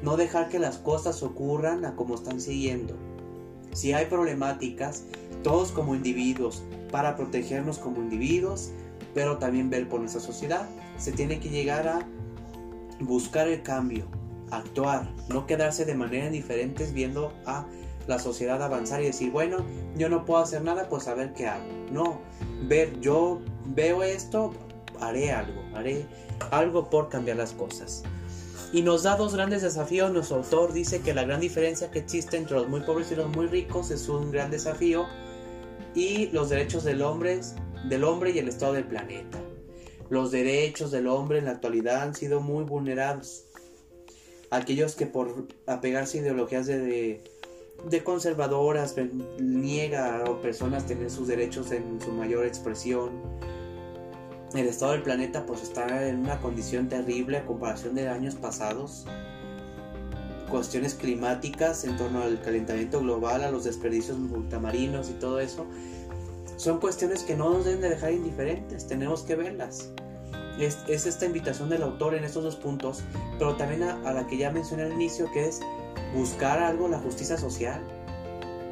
no 0.02 0.16
dejar 0.16 0.48
que 0.48 0.60
las 0.60 0.78
cosas 0.78 1.22
ocurran 1.24 1.84
a 1.84 1.96
como 1.96 2.14
están 2.14 2.40
siguiendo. 2.40 2.94
Si 3.72 3.92
hay 3.92 4.06
problemáticas, 4.06 5.04
todos 5.42 5.72
como 5.72 5.96
individuos, 5.96 6.62
para 6.92 7.16
protegernos 7.16 7.78
como 7.78 8.02
individuos, 8.02 8.70
pero 9.14 9.38
también 9.38 9.68
ver 9.68 9.88
por 9.88 9.98
nuestra 9.98 10.20
sociedad, 10.20 10.68
se 10.96 11.10
tiene 11.10 11.40
que 11.40 11.48
llegar 11.48 11.88
a 11.88 12.06
buscar 13.00 13.48
el 13.48 13.62
cambio, 13.62 14.06
actuar, 14.52 15.08
no 15.28 15.46
quedarse 15.46 15.84
de 15.84 15.94
manera 15.94 16.26
indiferente 16.26 16.86
viendo 16.92 17.32
a 17.46 17.66
la 18.06 18.18
sociedad 18.18 18.62
avanzar 18.62 19.00
y 19.02 19.06
decir, 19.06 19.30
bueno, 19.30 19.64
yo 19.96 20.08
no 20.08 20.24
puedo 20.24 20.42
hacer 20.42 20.62
nada, 20.62 20.88
pues 20.88 21.08
a 21.08 21.14
ver 21.14 21.32
qué 21.32 21.46
hago. 21.46 21.64
No, 21.90 22.20
ver, 22.68 22.98
yo 23.00 23.40
veo 23.66 24.02
esto, 24.02 24.52
haré 25.00 25.32
algo, 25.32 25.62
haré 25.74 26.06
algo 26.50 26.90
por 26.90 27.08
cambiar 27.08 27.36
las 27.36 27.52
cosas. 27.52 28.02
Y 28.72 28.80
nos 28.80 29.02
da 29.02 29.16
dos 29.16 29.34
grandes 29.34 29.60
desafíos. 29.60 30.10
Nuestro 30.12 30.38
autor 30.38 30.72
dice 30.72 31.02
que 31.02 31.12
la 31.12 31.24
gran 31.24 31.40
diferencia 31.40 31.90
que 31.90 31.98
existe 31.98 32.38
entre 32.38 32.56
los 32.56 32.68
muy 32.68 32.80
pobres 32.80 33.12
y 33.12 33.16
los 33.16 33.28
muy 33.28 33.46
ricos 33.46 33.90
es 33.90 34.08
un 34.08 34.30
gran 34.30 34.50
desafío. 34.50 35.06
Y 35.94 36.28
los 36.28 36.48
derechos 36.48 36.82
del 36.84 37.02
hombre, 37.02 37.40
del 37.88 38.04
hombre 38.04 38.30
y 38.30 38.38
el 38.38 38.48
estado 38.48 38.72
del 38.72 38.84
planeta. 38.84 39.38
Los 40.08 40.30
derechos 40.30 40.90
del 40.90 41.06
hombre 41.06 41.38
en 41.38 41.44
la 41.44 41.50
actualidad 41.52 42.02
han 42.02 42.14
sido 42.14 42.40
muy 42.40 42.64
vulnerados. 42.64 43.44
Aquellos 44.52 44.94
que 44.94 45.06
por 45.06 45.48
apegarse 45.66 46.18
a 46.18 46.20
ideologías 46.20 46.66
de, 46.66 47.24
de 47.90 48.04
conservadoras 48.04 48.94
niega 49.40 50.22
a 50.22 50.40
personas 50.40 50.86
tener 50.86 51.10
sus 51.10 51.26
derechos 51.26 51.72
en 51.72 52.00
su 52.00 52.12
mayor 52.12 52.46
expresión 52.46 53.10
el 54.60 54.66
estado 54.66 54.92
del 54.92 55.02
planeta 55.02 55.46
pues 55.46 55.62
está 55.62 56.06
en 56.06 56.20
una 56.20 56.38
condición 56.40 56.88
terrible 56.88 57.38
a 57.38 57.46
comparación 57.46 57.94
de 57.94 58.08
años 58.08 58.34
pasados. 58.34 59.06
Cuestiones 60.50 60.94
climáticas 60.94 61.84
en 61.84 61.96
torno 61.96 62.22
al 62.22 62.40
calentamiento 62.42 63.00
global, 63.00 63.44
a 63.44 63.50
los 63.50 63.64
desperdicios 63.64 64.18
ultramarinos 64.18 65.08
y 65.08 65.14
todo 65.14 65.40
eso, 65.40 65.66
son 66.56 66.78
cuestiones 66.78 67.22
que 67.22 67.34
no 67.34 67.50
nos 67.50 67.64
deben 67.64 67.80
de 67.80 67.88
dejar 67.90 68.12
indiferentes, 68.12 68.86
tenemos 68.86 69.22
que 69.22 69.36
verlas. 69.36 69.90
Es, 70.58 70.84
esta 70.86 71.26
invitación 71.26 71.68
del 71.68 71.82
autor 71.82 72.14
en 72.14 72.24
estos 72.24 72.44
dos 72.44 72.56
puntos, 72.56 73.02
pero 73.38 73.56
también 73.56 73.82
a, 73.82 73.94
a 74.08 74.12
la 74.12 74.26
que 74.26 74.36
ya 74.36 74.50
mencioné 74.50 74.84
al 74.84 74.92
inicio, 74.92 75.30
que 75.32 75.48
es 75.48 75.60
buscar 76.14 76.58
algo, 76.58 76.88
la 76.88 76.98
justicia 76.98 77.36
social. 77.36 77.80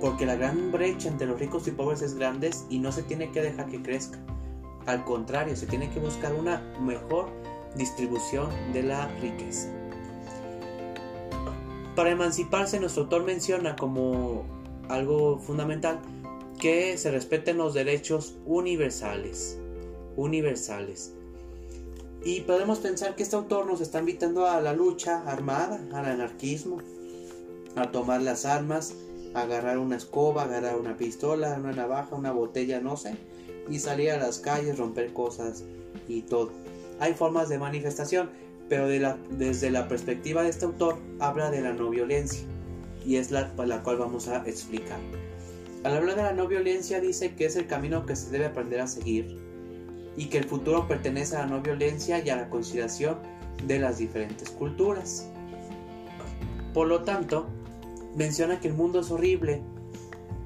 Porque 0.00 0.24
la 0.24 0.34
gran 0.34 0.72
brecha 0.72 1.08
entre 1.08 1.26
los 1.26 1.38
ricos 1.38 1.66
y 1.68 1.72
pobres 1.72 2.00
es 2.02 2.14
grande 2.14 2.50
y 2.70 2.78
no 2.78 2.90
se 2.90 3.02
tiene 3.02 3.30
que 3.32 3.42
dejar 3.42 3.66
que 3.66 3.82
crezca. 3.82 4.18
Al 4.86 5.04
contrario, 5.04 5.56
se 5.56 5.66
tiene 5.66 5.90
que 5.90 6.00
buscar 6.00 6.32
una 6.34 6.62
mejor 6.80 7.28
distribución 7.76 8.48
de 8.72 8.82
la 8.82 9.08
riqueza. 9.20 9.68
Para 11.94 12.10
emanciparse, 12.10 12.80
nuestro 12.80 13.04
autor 13.04 13.24
menciona 13.24 13.76
como 13.76 14.44
algo 14.88 15.38
fundamental 15.38 16.00
que 16.58 16.96
se 16.98 17.10
respeten 17.10 17.58
los 17.58 17.74
derechos 17.74 18.36
universales. 18.46 19.58
Universales. 20.16 21.14
Y 22.22 22.42
podemos 22.42 22.80
pensar 22.80 23.16
que 23.16 23.22
este 23.22 23.36
autor 23.36 23.66
nos 23.66 23.80
está 23.80 24.00
invitando 24.00 24.46
a 24.46 24.60
la 24.60 24.74
lucha 24.74 25.22
armada, 25.26 25.80
al 25.94 26.04
anarquismo, 26.04 26.78
a 27.76 27.90
tomar 27.90 28.20
las 28.20 28.44
armas, 28.44 28.94
a 29.32 29.42
agarrar 29.42 29.78
una 29.78 29.96
escoba, 29.96 30.42
agarrar 30.42 30.78
una 30.78 30.96
pistola, 30.98 31.56
una 31.58 31.72
navaja, 31.72 32.14
una 32.14 32.32
botella, 32.32 32.80
no 32.80 32.96
sé, 32.96 33.14
y 33.70 33.78
salir 33.78 34.10
a 34.10 34.18
las 34.18 34.38
calles, 34.38 34.76
romper 34.76 35.14
cosas 35.14 35.64
y 36.08 36.22
todo. 36.22 36.50
Hay 36.98 37.14
formas 37.14 37.48
de 37.48 37.58
manifestación, 37.58 38.28
pero 38.68 38.86
desde 38.86 39.70
la 39.70 39.88
perspectiva 39.88 40.42
de 40.42 40.50
este 40.50 40.66
autor 40.66 40.98
habla 41.20 41.50
de 41.50 41.62
la 41.62 41.72
no 41.72 41.88
violencia 41.88 42.46
y 43.06 43.16
es 43.16 43.30
la 43.30 43.50
cual 43.54 43.96
vamos 43.96 44.28
a 44.28 44.46
explicar. 44.46 44.98
Al 45.84 45.96
hablar 45.96 46.16
de 46.16 46.22
la 46.22 46.32
no 46.34 46.46
violencia 46.46 47.00
dice 47.00 47.34
que 47.34 47.46
es 47.46 47.56
el 47.56 47.66
camino 47.66 48.04
que 48.04 48.14
se 48.14 48.30
debe 48.30 48.44
aprender 48.44 48.80
a 48.80 48.86
seguir 48.86 49.39
y 50.16 50.26
que 50.26 50.38
el 50.38 50.44
futuro 50.44 50.86
pertenece 50.88 51.36
a 51.36 51.40
la 51.40 51.46
no 51.46 51.62
violencia 51.62 52.22
y 52.24 52.30
a 52.30 52.36
la 52.36 52.48
consideración 52.48 53.18
de 53.66 53.78
las 53.78 53.98
diferentes 53.98 54.50
culturas. 54.50 55.28
Por 56.74 56.88
lo 56.88 57.02
tanto, 57.02 57.46
menciona 58.16 58.60
que 58.60 58.68
el 58.68 58.74
mundo 58.74 59.00
es 59.00 59.10
horrible, 59.10 59.62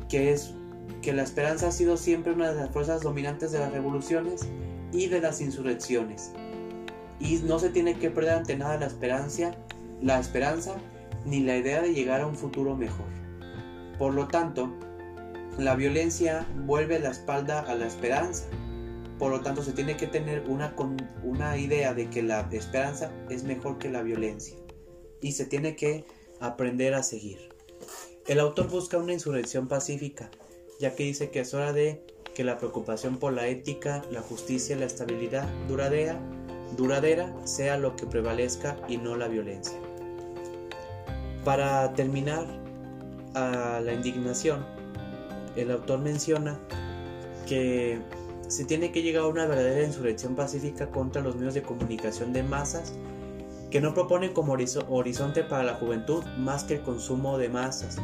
que 0.08 0.32
es 0.32 0.54
que 1.02 1.12
la 1.12 1.22
esperanza 1.22 1.68
ha 1.68 1.72
sido 1.72 1.96
siempre 1.96 2.32
una 2.32 2.52
de 2.52 2.60
las 2.60 2.70
fuerzas 2.70 3.02
dominantes 3.02 3.52
de 3.52 3.58
las 3.58 3.72
revoluciones 3.72 4.48
y 4.92 5.08
de 5.08 5.20
las 5.20 5.40
insurrecciones. 5.40 6.32
Y 7.20 7.36
no 7.44 7.58
se 7.58 7.70
tiene 7.70 7.98
que 7.98 8.10
perder 8.10 8.34
ante 8.34 8.56
nada 8.56 8.78
la 8.78 8.86
esperanza, 8.86 9.52
la 10.00 10.18
esperanza 10.18 10.74
ni 11.26 11.40
la 11.40 11.56
idea 11.56 11.82
de 11.82 11.92
llegar 11.92 12.20
a 12.20 12.26
un 12.26 12.36
futuro 12.36 12.76
mejor. 12.76 13.06
Por 13.98 14.14
lo 14.14 14.28
tanto, 14.28 14.72
la 15.58 15.74
violencia 15.74 16.46
vuelve 16.64 16.98
la 16.98 17.10
espalda 17.10 17.60
a 17.60 17.74
la 17.74 17.86
esperanza. 17.86 18.44
Por 19.24 19.32
lo 19.32 19.40
tanto, 19.40 19.62
se 19.62 19.72
tiene 19.72 19.96
que 19.96 20.06
tener 20.06 20.44
una, 20.50 20.76
una 21.22 21.56
idea 21.56 21.94
de 21.94 22.10
que 22.10 22.22
la 22.22 22.46
esperanza 22.52 23.10
es 23.30 23.42
mejor 23.42 23.78
que 23.78 23.88
la 23.88 24.02
violencia. 24.02 24.54
Y 25.22 25.32
se 25.32 25.46
tiene 25.46 25.76
que 25.76 26.04
aprender 26.40 26.92
a 26.92 27.02
seguir. 27.02 27.48
El 28.26 28.38
autor 28.38 28.68
busca 28.68 28.98
una 28.98 29.14
insurrección 29.14 29.66
pacífica 29.66 30.30
ya 30.78 30.94
que 30.94 31.04
dice 31.04 31.30
que 31.30 31.40
es 31.40 31.54
hora 31.54 31.72
de 31.72 32.04
que 32.34 32.44
la 32.44 32.58
preocupación 32.58 33.16
por 33.16 33.32
la 33.32 33.46
ética, 33.46 34.04
la 34.10 34.20
justicia 34.20 34.76
y 34.76 34.80
la 34.80 34.84
estabilidad 34.84 35.48
duradera, 35.68 36.20
duradera 36.76 37.34
sea 37.46 37.78
lo 37.78 37.96
que 37.96 38.04
prevalezca 38.04 38.76
y 38.90 38.98
no 38.98 39.16
la 39.16 39.28
violencia. 39.28 39.80
Para 41.46 41.94
terminar 41.94 42.44
a 43.32 43.80
la 43.82 43.94
indignación, 43.94 44.66
el 45.56 45.70
autor 45.70 46.00
menciona 46.00 46.60
que 47.48 48.02
se 48.48 48.64
tiene 48.64 48.92
que 48.92 49.02
llegar 49.02 49.24
a 49.24 49.28
una 49.28 49.46
verdadera 49.46 49.86
insurrección 49.86 50.34
pacífica 50.34 50.90
contra 50.90 51.22
los 51.22 51.36
medios 51.36 51.54
de 51.54 51.62
comunicación 51.62 52.32
de 52.32 52.42
masas 52.42 52.92
que 53.70 53.80
no 53.80 53.92
proponen 53.92 54.32
como 54.32 54.52
horizonte 54.52 55.42
para 55.42 55.64
la 55.64 55.74
juventud 55.74 56.24
más 56.38 56.64
que 56.64 56.74
el 56.74 56.82
consumo 56.82 57.38
de 57.38 57.48
masas, 57.48 57.96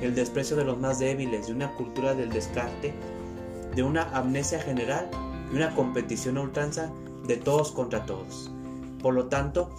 el 0.00 0.14
desprecio 0.14 0.56
de 0.56 0.64
los 0.64 0.78
más 0.78 1.00
débiles, 1.00 1.48
de 1.48 1.52
una 1.52 1.74
cultura 1.74 2.14
del 2.14 2.30
descarte, 2.30 2.94
de 3.74 3.82
una 3.82 4.02
amnesia 4.16 4.60
general 4.60 5.10
y 5.52 5.56
una 5.56 5.74
competición 5.74 6.38
a 6.38 6.42
ultranza 6.42 6.92
de 7.26 7.36
todos 7.36 7.72
contra 7.72 8.06
todos. 8.06 8.52
Por 9.02 9.14
lo 9.14 9.26
tanto, 9.26 9.74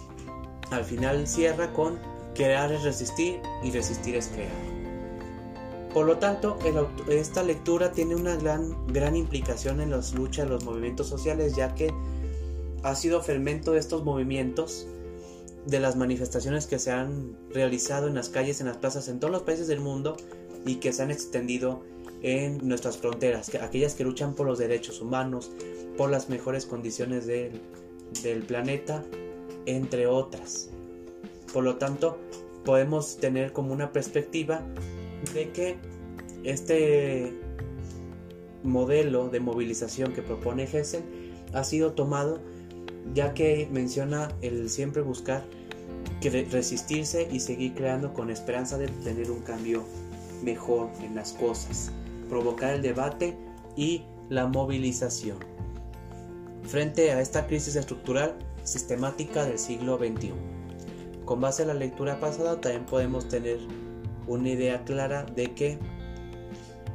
al 0.70 0.84
final 0.84 1.26
cierra 1.26 1.72
con 1.72 1.98
crear 2.34 2.70
es 2.70 2.82
resistir 2.82 3.40
y 3.62 3.70
resistir 3.70 4.16
es 4.16 4.28
crear. 4.28 4.77
Por 5.92 6.06
lo 6.06 6.18
tanto, 6.18 6.58
esta 7.08 7.42
lectura 7.42 7.92
tiene 7.92 8.14
una 8.14 8.36
gran, 8.36 8.86
gran 8.88 9.16
implicación 9.16 9.80
en 9.80 9.90
las 9.90 10.14
luchas 10.14 10.44
de 10.46 10.50
los 10.50 10.64
movimientos 10.64 11.08
sociales, 11.08 11.56
ya 11.56 11.74
que 11.74 11.92
ha 12.82 12.94
sido 12.94 13.22
fermento 13.22 13.72
de 13.72 13.78
estos 13.78 14.04
movimientos 14.04 14.86
de 15.66 15.80
las 15.80 15.96
manifestaciones 15.96 16.66
que 16.66 16.78
se 16.78 16.92
han 16.92 17.36
realizado 17.50 18.06
en 18.06 18.14
las 18.14 18.28
calles, 18.28 18.60
en 18.60 18.68
las 18.68 18.76
plazas, 18.76 19.08
en 19.08 19.18
todos 19.18 19.32
los 19.32 19.42
países 19.42 19.66
del 19.66 19.80
mundo 19.80 20.16
y 20.64 20.76
que 20.76 20.92
se 20.92 21.02
han 21.02 21.10
extendido 21.10 21.82
en 22.22 22.66
nuestras 22.66 22.98
fronteras, 22.98 23.54
aquellas 23.54 23.94
que 23.94 24.04
luchan 24.04 24.34
por 24.34 24.46
los 24.46 24.58
derechos 24.58 25.00
humanos, 25.00 25.50
por 25.96 26.10
las 26.10 26.28
mejores 26.28 26.66
condiciones 26.66 27.26
del 27.26 28.42
planeta, 28.46 29.04
entre 29.66 30.06
otras. 30.06 30.70
Por 31.52 31.64
lo 31.64 31.76
tanto, 31.76 32.18
podemos 32.64 33.16
tener 33.18 33.52
como 33.52 33.72
una 33.72 33.92
perspectiva 33.92 34.62
de 35.34 35.50
que 35.52 35.76
este 36.44 37.32
modelo 38.62 39.28
de 39.28 39.40
movilización 39.40 40.12
que 40.12 40.22
propone 40.22 40.64
Hessel 40.64 41.02
ha 41.52 41.64
sido 41.64 41.92
tomado 41.92 42.40
ya 43.14 43.34
que 43.34 43.68
menciona 43.72 44.28
el 44.42 44.68
siempre 44.68 45.02
buscar 45.02 45.44
que 46.20 46.30
resistirse 46.30 47.28
y 47.30 47.40
seguir 47.40 47.74
creando 47.74 48.12
con 48.12 48.30
esperanza 48.30 48.76
de 48.76 48.88
tener 48.88 49.30
un 49.30 49.40
cambio 49.40 49.84
mejor 50.42 50.90
en 51.02 51.14
las 51.14 51.32
cosas, 51.32 51.92
provocar 52.28 52.74
el 52.74 52.82
debate 52.82 53.36
y 53.76 54.02
la 54.28 54.46
movilización. 54.46 55.38
Frente 56.64 57.12
a 57.12 57.20
esta 57.20 57.46
crisis 57.46 57.76
estructural 57.76 58.36
sistemática 58.64 59.44
del 59.46 59.58
siglo 59.58 59.96
XXI. 59.96 60.32
Con 61.24 61.40
base 61.40 61.62
a 61.62 61.66
la 61.66 61.74
lectura 61.74 62.20
pasada 62.20 62.60
también 62.60 62.84
podemos 62.84 63.28
tener 63.28 63.58
una 64.28 64.50
idea 64.50 64.84
clara 64.84 65.24
de 65.24 65.54
que 65.54 65.78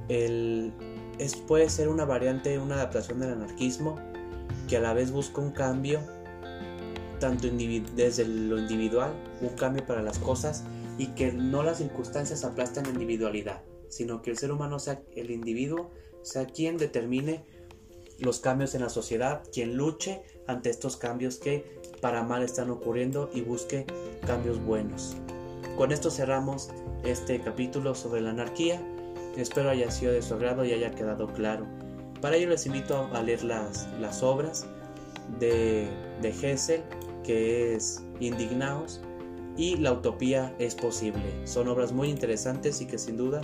el, 0.10 0.72
es, 1.20 1.36
puede 1.36 1.70
ser 1.70 1.90
una 1.90 2.06
variante, 2.06 2.58
una 2.60 2.76
adaptación 2.76 3.20
del 3.20 3.32
anarquismo 3.32 3.96
que 4.68 4.78
a 4.78 4.80
la 4.80 4.94
vez 4.94 5.12
busca 5.12 5.42
un 5.42 5.52
cambio 5.52 6.02
tanto 7.20 7.48
desde 7.96 8.26
lo 8.26 8.60
individual, 8.60 9.14
un 9.42 9.50
cambio 9.50 9.86
para 9.86 10.02
las 10.02 10.20
cosas 10.20 10.66
y 10.98 11.08
que 11.08 11.32
no 11.32 11.64
las 11.64 11.78
circunstancias 11.78 12.44
aplastan 12.44 12.84
la 12.84 12.90
individualidad, 12.90 13.62
sino 13.88 14.22
que 14.22 14.32
el 14.32 14.38
ser 14.38 14.52
humano 14.52 14.78
sea 14.78 15.02
el 15.16 15.32
individuo, 15.32 15.92
sea 16.22 16.46
quien 16.46 16.78
determine 16.78 17.46
los 18.20 18.40
cambios 18.40 18.76
en 18.76 18.82
la 18.82 18.90
sociedad, 18.90 19.44
quien 19.54 19.78
luche 19.78 20.22
ante 20.48 20.70
estos 20.70 20.98
cambios 20.98 21.38
que 21.38 21.80
para 22.02 22.24
mal 22.24 22.44
están 22.44 22.70
ocurriendo 22.70 23.30
y 23.34 23.42
busque 23.42 23.86
cambios 24.26 24.62
buenos. 24.64 25.16
Con 25.78 25.92
esto 25.92 26.12
cerramos 26.12 26.70
este 27.04 27.40
capítulo 27.40 27.96
sobre 27.96 28.22
la 28.22 28.30
anarquía. 28.30 28.82
Espero 29.36 29.70
haya 29.72 29.90
sido 29.90 30.14
de 30.14 30.22
su 30.22 30.36
agrado 30.36 30.64
y 30.66 30.72
haya 30.72 30.92
quedado 30.92 31.28
claro. 31.28 31.66
Para 32.22 32.36
ello 32.36 32.50
les 32.50 32.66
invito 32.66 33.10
a 33.12 33.22
leer 33.24 33.44
las, 33.44 33.88
las 34.00 34.22
obras 34.22 34.68
de, 35.40 35.88
de 36.22 36.30
Hessel, 36.30 36.84
que 37.24 37.74
es 37.74 38.04
Indignaos, 38.20 39.02
y 39.58 39.78
La 39.78 39.94
Utopía 39.94 40.54
es 40.60 40.76
posible. 40.76 41.24
Son 41.46 41.68
obras 41.68 41.92
muy 41.92 42.10
interesantes 42.10 42.80
y 42.82 42.86
que 42.86 42.98
sin 42.98 43.18
duda 43.18 43.42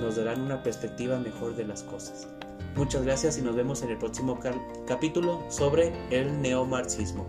nos 0.00 0.16
darán 0.16 0.42
una 0.42 0.62
perspectiva 0.62 1.18
mejor 1.18 1.56
de 1.56 1.64
las 1.64 1.82
cosas. 1.82 2.28
Muchas 2.76 3.02
gracias 3.02 3.38
y 3.38 3.42
nos 3.42 3.54
vemos 3.54 3.82
en 3.82 3.90
el 3.90 3.98
próximo 3.98 4.38
capítulo 4.86 5.42
sobre 5.48 5.92
el 6.10 6.40
neomarxismo. 6.40 7.26